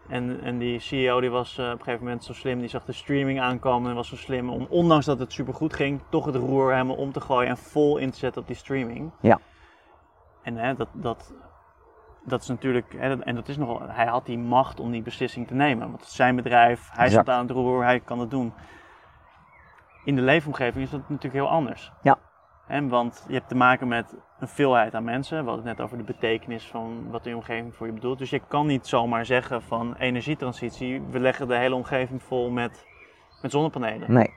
En, 0.08 0.42
en 0.42 0.58
die 0.58 0.80
CEO 0.80 1.20
die 1.22 1.30
was 1.32 1.60
op 1.60 1.66
een 1.66 1.78
gegeven 1.78 2.04
moment 2.04 2.24
zo 2.24 2.34
slim, 2.34 2.60
die 2.60 2.70
zag 2.70 2.86
de 2.86 2.92
streaming 2.92 3.42
aankomen 3.42 3.90
en 3.90 3.96
was 3.96 4.08
zo 4.08 4.16
slim 4.16 4.50
om, 4.50 4.66
ondanks 4.70 5.06
dat 5.06 5.20
het 5.20 5.34
supergoed 5.34 5.74
ging, 5.74 6.02
toch 6.10 6.26
het 6.26 6.36
roer 6.36 6.72
helemaal 6.72 6.96
om 6.96 7.12
te 7.12 7.22
gooien 7.22 7.50
en 7.50 7.58
vol 7.58 7.98
in 7.98 8.12
te 8.12 8.18
zetten 8.18 8.42
op 8.42 8.48
die 8.48 8.56
streaming. 8.56 9.12
Ja. 9.22 9.40
En 10.42 10.56
hè, 10.56 10.76
dat, 10.76 10.88
dat, 10.94 11.34
dat 12.28 12.42
is 12.42 12.48
natuurlijk, 12.48 12.94
en 12.94 13.36
dat 13.36 13.48
is 13.48 13.58
nogal, 13.58 13.82
hij 13.90 14.06
had 14.06 14.26
die 14.26 14.38
macht 14.38 14.80
om 14.80 14.92
die 14.92 15.02
beslissing 15.02 15.48
te 15.48 15.54
nemen. 15.54 15.88
Want 15.88 16.00
het 16.00 16.10
is 16.10 16.16
zijn 16.16 16.36
bedrijf, 16.36 16.90
hij 16.94 17.06
Exact. 17.06 17.30
aan 17.30 17.42
het 17.42 17.52
roer, 17.52 17.84
hij 17.84 18.00
kan 18.00 18.20
het 18.20 18.30
doen. 18.30 18.54
In 20.04 20.16
de 20.16 20.22
leefomgeving 20.22 20.84
is 20.84 20.90
dat 20.90 21.00
natuurlijk 21.00 21.34
heel 21.34 21.50
anders. 21.50 21.92
Ja. 22.02 22.18
Hè, 22.66 22.88
want 22.88 23.26
je 23.28 23.34
hebt 23.34 23.50
te 23.50 23.56
maken 23.56 23.88
met 23.88 24.16
een 24.40 24.48
veelheid 24.48 24.96
aan 24.96 25.04
mensen. 25.04 25.38
We 25.44 25.50
hadden 25.50 25.68
het 25.68 25.78
net 25.78 25.86
over 25.86 25.98
de 25.98 26.04
betekenis 26.04 26.68
van 26.68 27.12
wat 27.12 27.24
die 27.24 27.36
omgeving 27.36 27.76
voor 27.76 27.88
je 27.88 27.94
bedoelt. 27.94 28.18
Dus 28.18 28.30
je 28.30 28.42
kan 28.48 28.68
niet 28.68 28.88
zomaar 28.88 29.26
zeggen 29.26 29.62
van 29.62 29.96
energietransitie, 29.96 31.02
we 31.02 31.20
leggen 31.20 31.48
de 31.48 31.56
hele 31.56 31.76
omgeving 31.76 32.24
vol 32.24 32.50
met, 32.50 32.86
met 33.42 33.52
zonnepanelen. 33.52 34.14
Nee. 34.14 34.34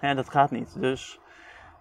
Ja, 0.00 0.14
dat 0.14 0.30
gaat 0.30 0.50
niet. 0.50 0.80
Dus 0.80 1.20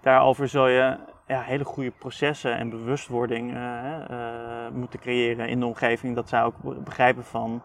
daarover 0.01 0.47
zul 0.47 0.67
je 0.67 0.97
ja, 1.31 1.41
hele 1.41 1.63
goede 1.63 1.91
processen 1.91 2.57
en 2.57 2.69
bewustwording 2.69 3.53
eh, 3.53 4.65
eh, 4.65 4.73
moeten 4.73 4.99
creëren 4.99 5.47
in 5.49 5.59
de 5.59 5.65
omgeving. 5.65 6.15
Dat 6.15 6.29
zij 6.29 6.43
ook 6.43 6.83
begrijpen 6.83 7.23
van, 7.23 7.63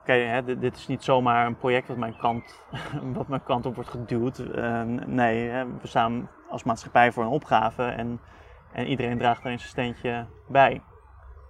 oké, 0.00 0.42
dit, 0.44 0.60
dit 0.60 0.76
is 0.76 0.86
niet 0.86 1.04
zomaar 1.04 1.46
een 1.46 1.56
project 1.56 1.88
wat 1.88 1.96
mijn 1.96 2.16
kant, 2.16 2.62
wat 3.18 3.28
mijn 3.28 3.42
kant 3.42 3.66
op 3.66 3.74
wordt 3.74 3.90
geduwd. 3.90 4.38
Eh, 4.38 4.82
nee, 5.06 5.48
hè, 5.48 5.64
we 5.66 5.86
staan 5.86 6.28
als 6.50 6.64
maatschappij 6.64 7.12
voor 7.12 7.22
een 7.22 7.28
opgave 7.28 7.84
en, 7.84 8.20
en 8.72 8.86
iedereen 8.86 9.18
draagt 9.18 9.42
daarin 9.42 9.58
zijn 9.58 9.70
steentje 9.70 10.26
bij. 10.48 10.80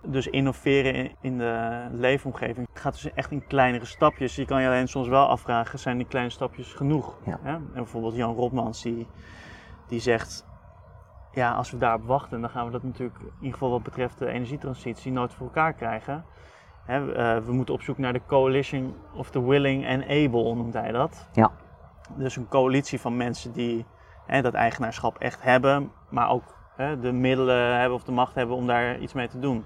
Dus 0.03 0.27
innoveren 0.27 0.95
in, 0.95 1.17
in 1.21 1.39
de 1.39 1.87
leefomgeving 1.93 2.69
gaat 2.73 2.93
dus 2.93 3.13
echt 3.13 3.31
in 3.31 3.47
kleinere 3.47 3.85
stapjes. 3.85 4.37
Je 4.37 4.45
kan 4.45 4.63
je 4.63 4.69
alleen 4.69 4.89
soms 4.89 5.09
wel 5.09 5.27
afvragen, 5.27 5.79
zijn 5.79 5.97
die 5.97 6.07
kleine 6.07 6.31
stapjes 6.31 6.73
genoeg? 6.73 7.19
Ja. 7.25 7.39
Hè? 7.43 7.53
En 7.53 7.71
bijvoorbeeld 7.75 8.15
Jan 8.15 8.35
Rotmans 8.35 8.83
die, 8.83 9.07
die 9.89 10.01
zegt, 10.01 10.46
ja, 11.37 11.53
als 11.53 11.71
we 11.71 11.79
daarop 11.79 12.07
wachten, 12.07 12.41
dan 12.41 12.51
gaan 12.51 12.67
we 12.67 12.71
dat 12.71 12.83
natuurlijk 12.83 13.21
in 13.21 13.33
ieder 13.37 13.53
geval 13.53 13.71
wat 13.71 13.83
betreft 13.83 14.19
de 14.19 14.27
energietransitie 14.27 15.13
nooit 15.13 15.35
voor 15.35 15.47
elkaar 15.47 15.73
krijgen. 15.73 16.25
Hè, 16.85 17.13
eh, 17.15 17.45
we 17.45 17.53
moeten 17.53 17.75
op 17.75 17.83
zoek 17.83 17.99
naar 17.99 18.13
de 18.13 18.21
coalition 18.27 18.95
of 19.15 19.31
the 19.31 19.47
willing 19.47 19.89
and 19.89 20.03
able, 20.03 20.55
noemt 20.55 20.75
hij 20.75 20.93
dat. 20.93 21.29
Ja. 21.33 21.51
Dus 22.15 22.37
een 22.37 22.49
coalitie 22.49 23.01
van 23.01 23.17
mensen 23.17 23.53
die 23.53 23.87
hè, 24.27 24.43
dat 24.43 24.55
eigenaarschap 24.55 25.19
echt 25.19 25.43
hebben, 25.43 25.93
maar 26.09 26.31
ook 26.31 26.57
hè, 26.77 27.01
de 27.01 27.13
middelen 27.13 27.79
hebben 27.79 27.97
of 27.97 28.05
de 28.05 28.13
macht 28.13 28.35
hebben 28.35 28.57
om 28.57 28.67
daar 28.67 28.99
iets 28.99 29.13
mee 29.13 29.29
te 29.29 29.39
doen. 29.39 29.65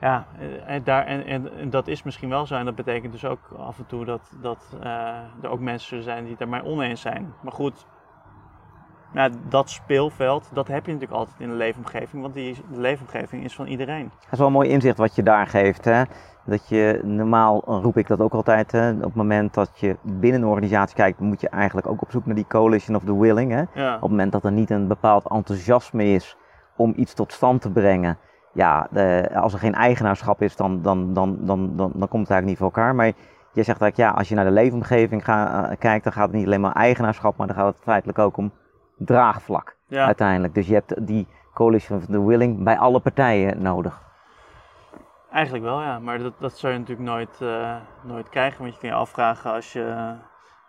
Ja, 0.00 0.26
eh, 0.38 0.68
en, 0.68 0.84
daar, 0.84 1.04
en, 1.06 1.24
en, 1.24 1.52
en 1.52 1.70
dat 1.70 1.86
is 1.88 2.02
misschien 2.02 2.28
wel 2.28 2.46
zo. 2.46 2.54
En 2.54 2.64
dat 2.64 2.74
betekent 2.74 3.12
dus 3.12 3.24
ook 3.24 3.50
af 3.58 3.78
en 3.78 3.86
toe 3.86 4.04
dat, 4.04 4.36
dat 4.40 4.76
eh, 4.82 5.42
er 5.42 5.48
ook 5.48 5.60
mensen 5.60 6.02
zijn 6.02 6.20
die 6.20 6.30
het 6.30 6.38
daarmee 6.38 6.64
oneens 6.64 7.00
zijn. 7.00 7.34
Maar 7.42 7.52
goed, 7.52 7.86
nou, 9.12 9.32
dat 9.48 9.70
speelveld, 9.70 10.50
dat 10.52 10.68
heb 10.68 10.86
je 10.86 10.92
natuurlijk 10.92 11.18
altijd 11.18 11.40
in 11.40 11.48
de 11.48 11.54
leefomgeving. 11.54 12.22
Want 12.22 12.34
die 12.34 12.54
de 12.72 12.80
leefomgeving 12.80 13.44
is 13.44 13.54
van 13.54 13.66
iedereen. 13.66 14.10
Dat 14.20 14.32
is 14.32 14.38
wel 14.38 14.46
een 14.46 14.52
mooi 14.52 14.68
inzicht 14.68 14.96
wat 14.98 15.14
je 15.14 15.22
daar 15.22 15.46
geeft. 15.46 15.84
Hè? 15.84 16.02
Dat 16.44 16.68
je 16.68 17.00
normaal 17.04 17.62
roep 17.64 17.96
ik 17.96 18.06
dat 18.06 18.20
ook 18.20 18.32
altijd. 18.32 18.72
Hè? 18.72 18.90
Op 18.90 19.02
het 19.02 19.14
moment 19.14 19.54
dat 19.54 19.70
je 19.74 19.96
binnen 20.02 20.42
een 20.42 20.48
organisatie 20.48 20.96
kijkt, 20.96 21.20
moet 21.20 21.40
je 21.40 21.48
eigenlijk 21.48 21.86
ook 21.86 22.02
op 22.02 22.10
zoek 22.10 22.26
naar 22.26 22.34
die 22.34 22.46
coalition 22.48 22.96
of 22.96 23.04
the 23.04 23.18
willing. 23.18 23.50
Hè? 23.52 23.62
Ja, 23.82 23.94
Op 23.94 24.00
het 24.00 24.10
moment 24.10 24.32
dat 24.32 24.44
er 24.44 24.52
niet 24.52 24.70
een 24.70 24.88
bepaald 24.88 25.28
enthousiasme 25.28 26.04
is 26.04 26.36
om 26.76 26.92
iets 26.96 27.14
tot 27.14 27.32
stand 27.32 27.60
te 27.60 27.70
brengen. 27.70 28.18
Ja, 28.52 28.86
de- 28.90 29.30
als 29.34 29.52
er 29.52 29.58
geen 29.58 29.74
eigenaarschap 29.74 30.42
is, 30.42 30.56
dan, 30.56 30.82
dan, 30.82 31.14
dan, 31.14 31.38
dan, 31.40 31.76
dan, 31.76 31.92
dan 31.94 32.08
komt 32.08 32.28
het 32.28 32.30
eigenlijk 32.30 32.46
niet 32.46 32.56
voor 32.56 32.66
elkaar. 32.66 32.94
Maar 32.94 33.06
je 33.06 33.62
zegt 33.62 33.80
eigenlijk, 33.80 33.96
ja, 33.96 34.10
als 34.18 34.28
je 34.28 34.34
naar 34.34 34.44
de 34.44 34.50
leefomgeving 34.50 35.24
ga, 35.24 35.68
eh, 35.70 35.76
kijkt, 35.78 36.04
dan 36.04 36.12
gaat 36.12 36.26
het 36.26 36.36
niet 36.36 36.46
alleen 36.46 36.60
maar 36.60 36.72
eigenaarschap, 36.72 37.36
maar 37.36 37.46
dan 37.46 37.56
gaat 37.56 37.66
het 37.74 37.82
feitelijk 37.82 38.18
ook 38.18 38.36
om 38.36 38.52
draagvlak 39.04 39.76
ja. 39.86 40.06
uiteindelijk. 40.06 40.54
Dus 40.54 40.66
je 40.66 40.74
hebt 40.74 41.06
die 41.06 41.26
coalition 41.54 41.98
of 41.98 42.04
the 42.04 42.24
willing 42.24 42.62
bij 42.62 42.78
alle 42.78 43.00
partijen 43.00 43.62
nodig. 43.62 44.02
Eigenlijk 45.30 45.64
wel, 45.64 45.82
ja. 45.82 45.98
Maar 45.98 46.18
dat, 46.18 46.34
dat 46.38 46.58
zou 46.58 46.72
je 46.72 46.78
natuurlijk 46.78 47.08
nooit, 47.08 47.40
eh, 47.40 47.76
nooit 48.02 48.28
krijgen. 48.28 48.60
Want 48.62 48.74
je 48.74 48.80
kan 48.80 48.88
je 48.88 48.94
afvragen 48.94 49.52
als 49.52 49.72
je, 49.72 50.14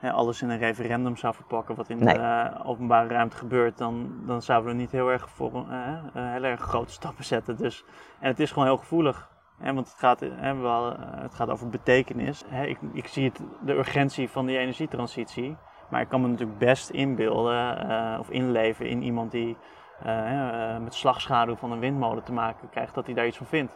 alles 0.10 0.42
in 0.42 0.50
een 0.50 0.58
referendum 0.58 1.18
zou 1.18 1.34
verpakken 1.34 1.76
wat 1.76 1.90
in 1.90 2.04
Nee. 2.04 2.14
de 2.14 2.52
openbare 2.64 3.08
ruimte 3.08 3.38
gebeurt, 3.38 3.78
dan, 3.78 4.12
dan 4.26 4.42
zouden 4.42 4.72
we 4.72 4.78
niet 4.78 4.92
heel 4.92 5.12
erg, 5.12 5.30
voor, 5.30 5.66
eh, 5.70 5.88
eh, 6.14 6.32
heel 6.32 6.44
erg 6.44 6.62
grote 6.62 6.92
stappen 6.92 7.24
zetten. 7.24 7.58
Dus, 7.58 7.86
en 8.20 8.28
het 8.28 8.40
is 8.40 8.52
gewoon 8.52 8.68
heel 8.68 8.78
gevoelig. 8.78 9.30
Hè, 9.58 9.74
want 9.74 9.88
het 9.90 9.98
gaat, 10.00 10.20
hè, 10.20 10.56
we 10.56 10.68
hadden, 10.68 10.98
eh, 10.98 11.22
het 11.22 11.34
gaat 11.34 11.50
over 11.50 11.70
betekenis. 11.70 12.44
Hè, 12.48 12.66
ik, 12.66 12.78
ik 12.94 13.08
zie 13.08 13.26
het, 13.26 13.42
de 13.62 13.74
urgentie 13.74 14.30
van 14.30 14.46
die 14.46 14.58
energietransitie. 14.58 15.58
Maar 15.92 16.02
ik 16.02 16.08
kan 16.10 16.22
me 16.22 16.28
natuurlijk 16.28 16.60
best 16.60 16.90
inbeelden 16.90 17.90
eh, 17.90 18.20
of 18.20 18.30
inleven 18.30 18.90
in 18.90 19.02
iemand 19.02 19.32
die 19.32 19.58
eh, 20.04 20.78
met 20.78 20.94
slagschaduw 20.94 21.56
van 21.56 21.72
een 21.72 21.80
windmolen 21.80 22.24
te 22.24 22.34
maken 22.34 22.70
krijgt, 22.70 22.94
dat 22.94 23.06
hij 23.06 23.16
daar 23.16 23.28
iets 23.28 23.38
van 23.38 23.46
vindt. 23.46 23.74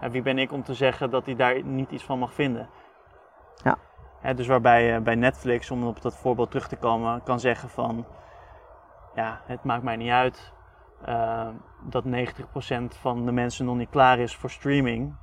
En 0.00 0.10
wie 0.10 0.22
ben 0.22 0.38
ik 0.38 0.52
om 0.52 0.62
te 0.62 0.74
zeggen 0.74 1.10
dat 1.10 1.26
hij 1.26 1.34
daar 1.34 1.64
niet 1.64 1.90
iets 1.90 2.04
van 2.04 2.18
mag 2.18 2.32
vinden? 2.34 2.68
Ja. 3.62 3.76
Hè, 4.20 4.34
dus 4.34 4.46
waarbij 4.46 4.84
je 4.84 5.00
bij 5.00 5.14
Netflix, 5.14 5.70
om 5.70 5.86
op 5.86 6.02
dat 6.02 6.16
voorbeeld 6.16 6.50
terug 6.50 6.68
te 6.68 6.76
komen, 6.76 7.22
kan 7.22 7.40
zeggen 7.40 7.68
van... 7.68 8.06
Ja, 9.14 9.40
het 9.44 9.64
maakt 9.64 9.82
mij 9.82 9.96
niet 9.96 10.10
uit 10.10 10.52
dat 11.82 12.04
90% 12.04 12.08
van 13.00 13.26
de 13.26 13.32
mensen 13.32 13.64
nog 13.64 13.76
niet 13.76 13.90
klaar 13.90 14.18
is 14.18 14.36
voor 14.36 14.50
streaming. 14.50 15.16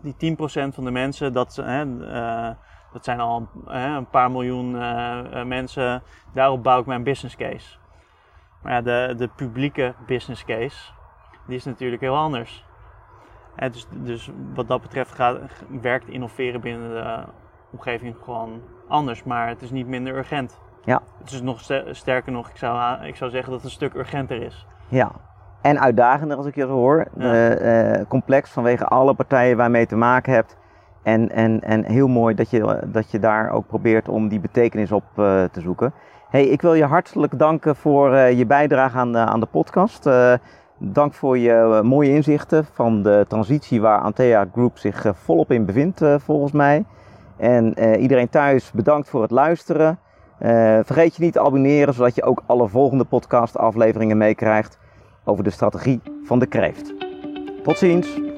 Die 0.00 0.36
10% 0.36 0.38
van 0.74 0.84
de 0.84 0.90
mensen, 0.90 1.32
dat, 1.32 1.58
eh, 1.58 2.50
dat 2.94 3.04
zijn 3.04 3.20
al 3.20 3.36
een, 3.36 3.48
hè, 3.78 3.96
een 3.96 4.08
paar 4.10 4.30
miljoen 4.30 4.76
eh, 4.76 5.40
eh, 5.40 5.46
mensen. 5.46 6.02
Daarop 6.32 6.62
bouw 6.62 6.80
ik 6.80 6.86
mijn 6.86 7.02
business 7.02 7.36
case. 7.36 7.76
Maar 8.62 8.72
ja, 8.72 8.80
de, 8.80 9.14
de 9.16 9.28
publieke 9.28 9.94
business 10.06 10.44
case, 10.44 10.92
die 11.46 11.56
is 11.56 11.64
natuurlijk 11.64 12.02
heel 12.02 12.16
anders. 12.16 12.64
Dus, 13.70 13.86
dus 13.90 14.30
wat 14.54 14.68
dat 14.68 14.82
betreft 14.82 15.12
gaat, 15.12 15.38
werkt 15.80 16.08
innoveren 16.08 16.60
binnen 16.60 16.90
de 16.90 17.24
omgeving 17.70 18.16
gewoon 18.24 18.62
anders. 18.88 19.24
Maar 19.24 19.48
het 19.48 19.62
is 19.62 19.70
niet 19.70 19.86
minder 19.86 20.16
urgent. 20.16 20.60
Ja. 20.84 21.02
Het 21.18 21.30
is 21.30 21.40
nog 21.42 21.60
ster- 21.60 21.96
sterker 21.96 22.32
nog, 22.32 22.48
ik 22.48 22.56
zou, 22.56 23.04
ik 23.04 23.16
zou 23.16 23.30
zeggen 23.30 23.50
dat 23.50 23.60
het 23.60 23.70
een 23.70 23.76
stuk 23.76 23.94
urgenter 23.94 24.42
is. 24.42 24.66
Ja. 24.88 25.10
En 25.60 25.80
uitdagender 25.80 26.36
als 26.36 26.46
ik 26.46 26.54
je 26.54 26.64
hoor. 26.64 27.06
Ja. 27.16 27.32
Eh, 27.32 28.00
eh, 28.00 28.08
complex 28.08 28.50
vanwege 28.50 28.84
alle 28.84 29.14
partijen 29.14 29.56
waar 29.56 29.78
je 29.78 29.86
te 29.86 29.96
maken 29.96 30.32
hebt. 30.32 30.56
En, 31.04 31.30
en, 31.30 31.60
en 31.60 31.84
heel 31.84 32.08
mooi 32.08 32.34
dat 32.34 32.50
je, 32.50 32.78
dat 32.86 33.10
je 33.10 33.18
daar 33.18 33.50
ook 33.50 33.66
probeert 33.66 34.08
om 34.08 34.28
die 34.28 34.40
betekenis 34.40 34.92
op 34.92 35.04
eh, 35.16 35.44
te 35.44 35.60
zoeken. 35.60 35.92
Hey, 36.30 36.46
ik 36.46 36.62
wil 36.62 36.74
je 36.74 36.84
hartelijk 36.84 37.38
danken 37.38 37.76
voor 37.76 38.14
eh, 38.14 38.38
je 38.38 38.46
bijdrage 38.46 38.96
aan 38.98 39.16
aan 39.16 39.40
de 39.40 39.46
podcast. 39.46 40.06
Eh, 40.06 40.32
dank 40.78 41.14
voor 41.14 41.38
je 41.38 41.80
mooie 41.82 42.10
inzichten 42.10 42.64
van 42.72 43.02
de 43.02 43.24
transitie 43.28 43.80
waar 43.80 44.00
Antea 44.00 44.48
Group 44.52 44.78
zich 44.78 45.12
volop 45.14 45.50
in 45.50 45.64
bevindt, 45.64 46.00
volgens 46.16 46.52
mij. 46.52 46.84
En 47.36 47.78
iedereen 47.98 48.28
thuis 48.28 48.70
bedankt 48.70 49.08
voor 49.08 49.22
het 49.22 49.30
luisteren. 49.30 49.98
Vergeet 50.84 51.16
je 51.16 51.22
niet 51.22 51.32
te 51.32 51.40
abonneren, 51.40 51.94
zodat 51.94 52.14
je 52.14 52.22
ook 52.22 52.42
alle 52.46 52.68
volgende 52.68 53.04
podcast 53.04 53.58
afleveringen 53.58 54.16
meekrijgt 54.16 54.78
over 55.24 55.44
de 55.44 55.50
strategie 55.50 56.00
van 56.24 56.38
de 56.38 56.46
kreeft. 56.46 56.94
Tot 57.62 57.78
ziens! 57.78 58.33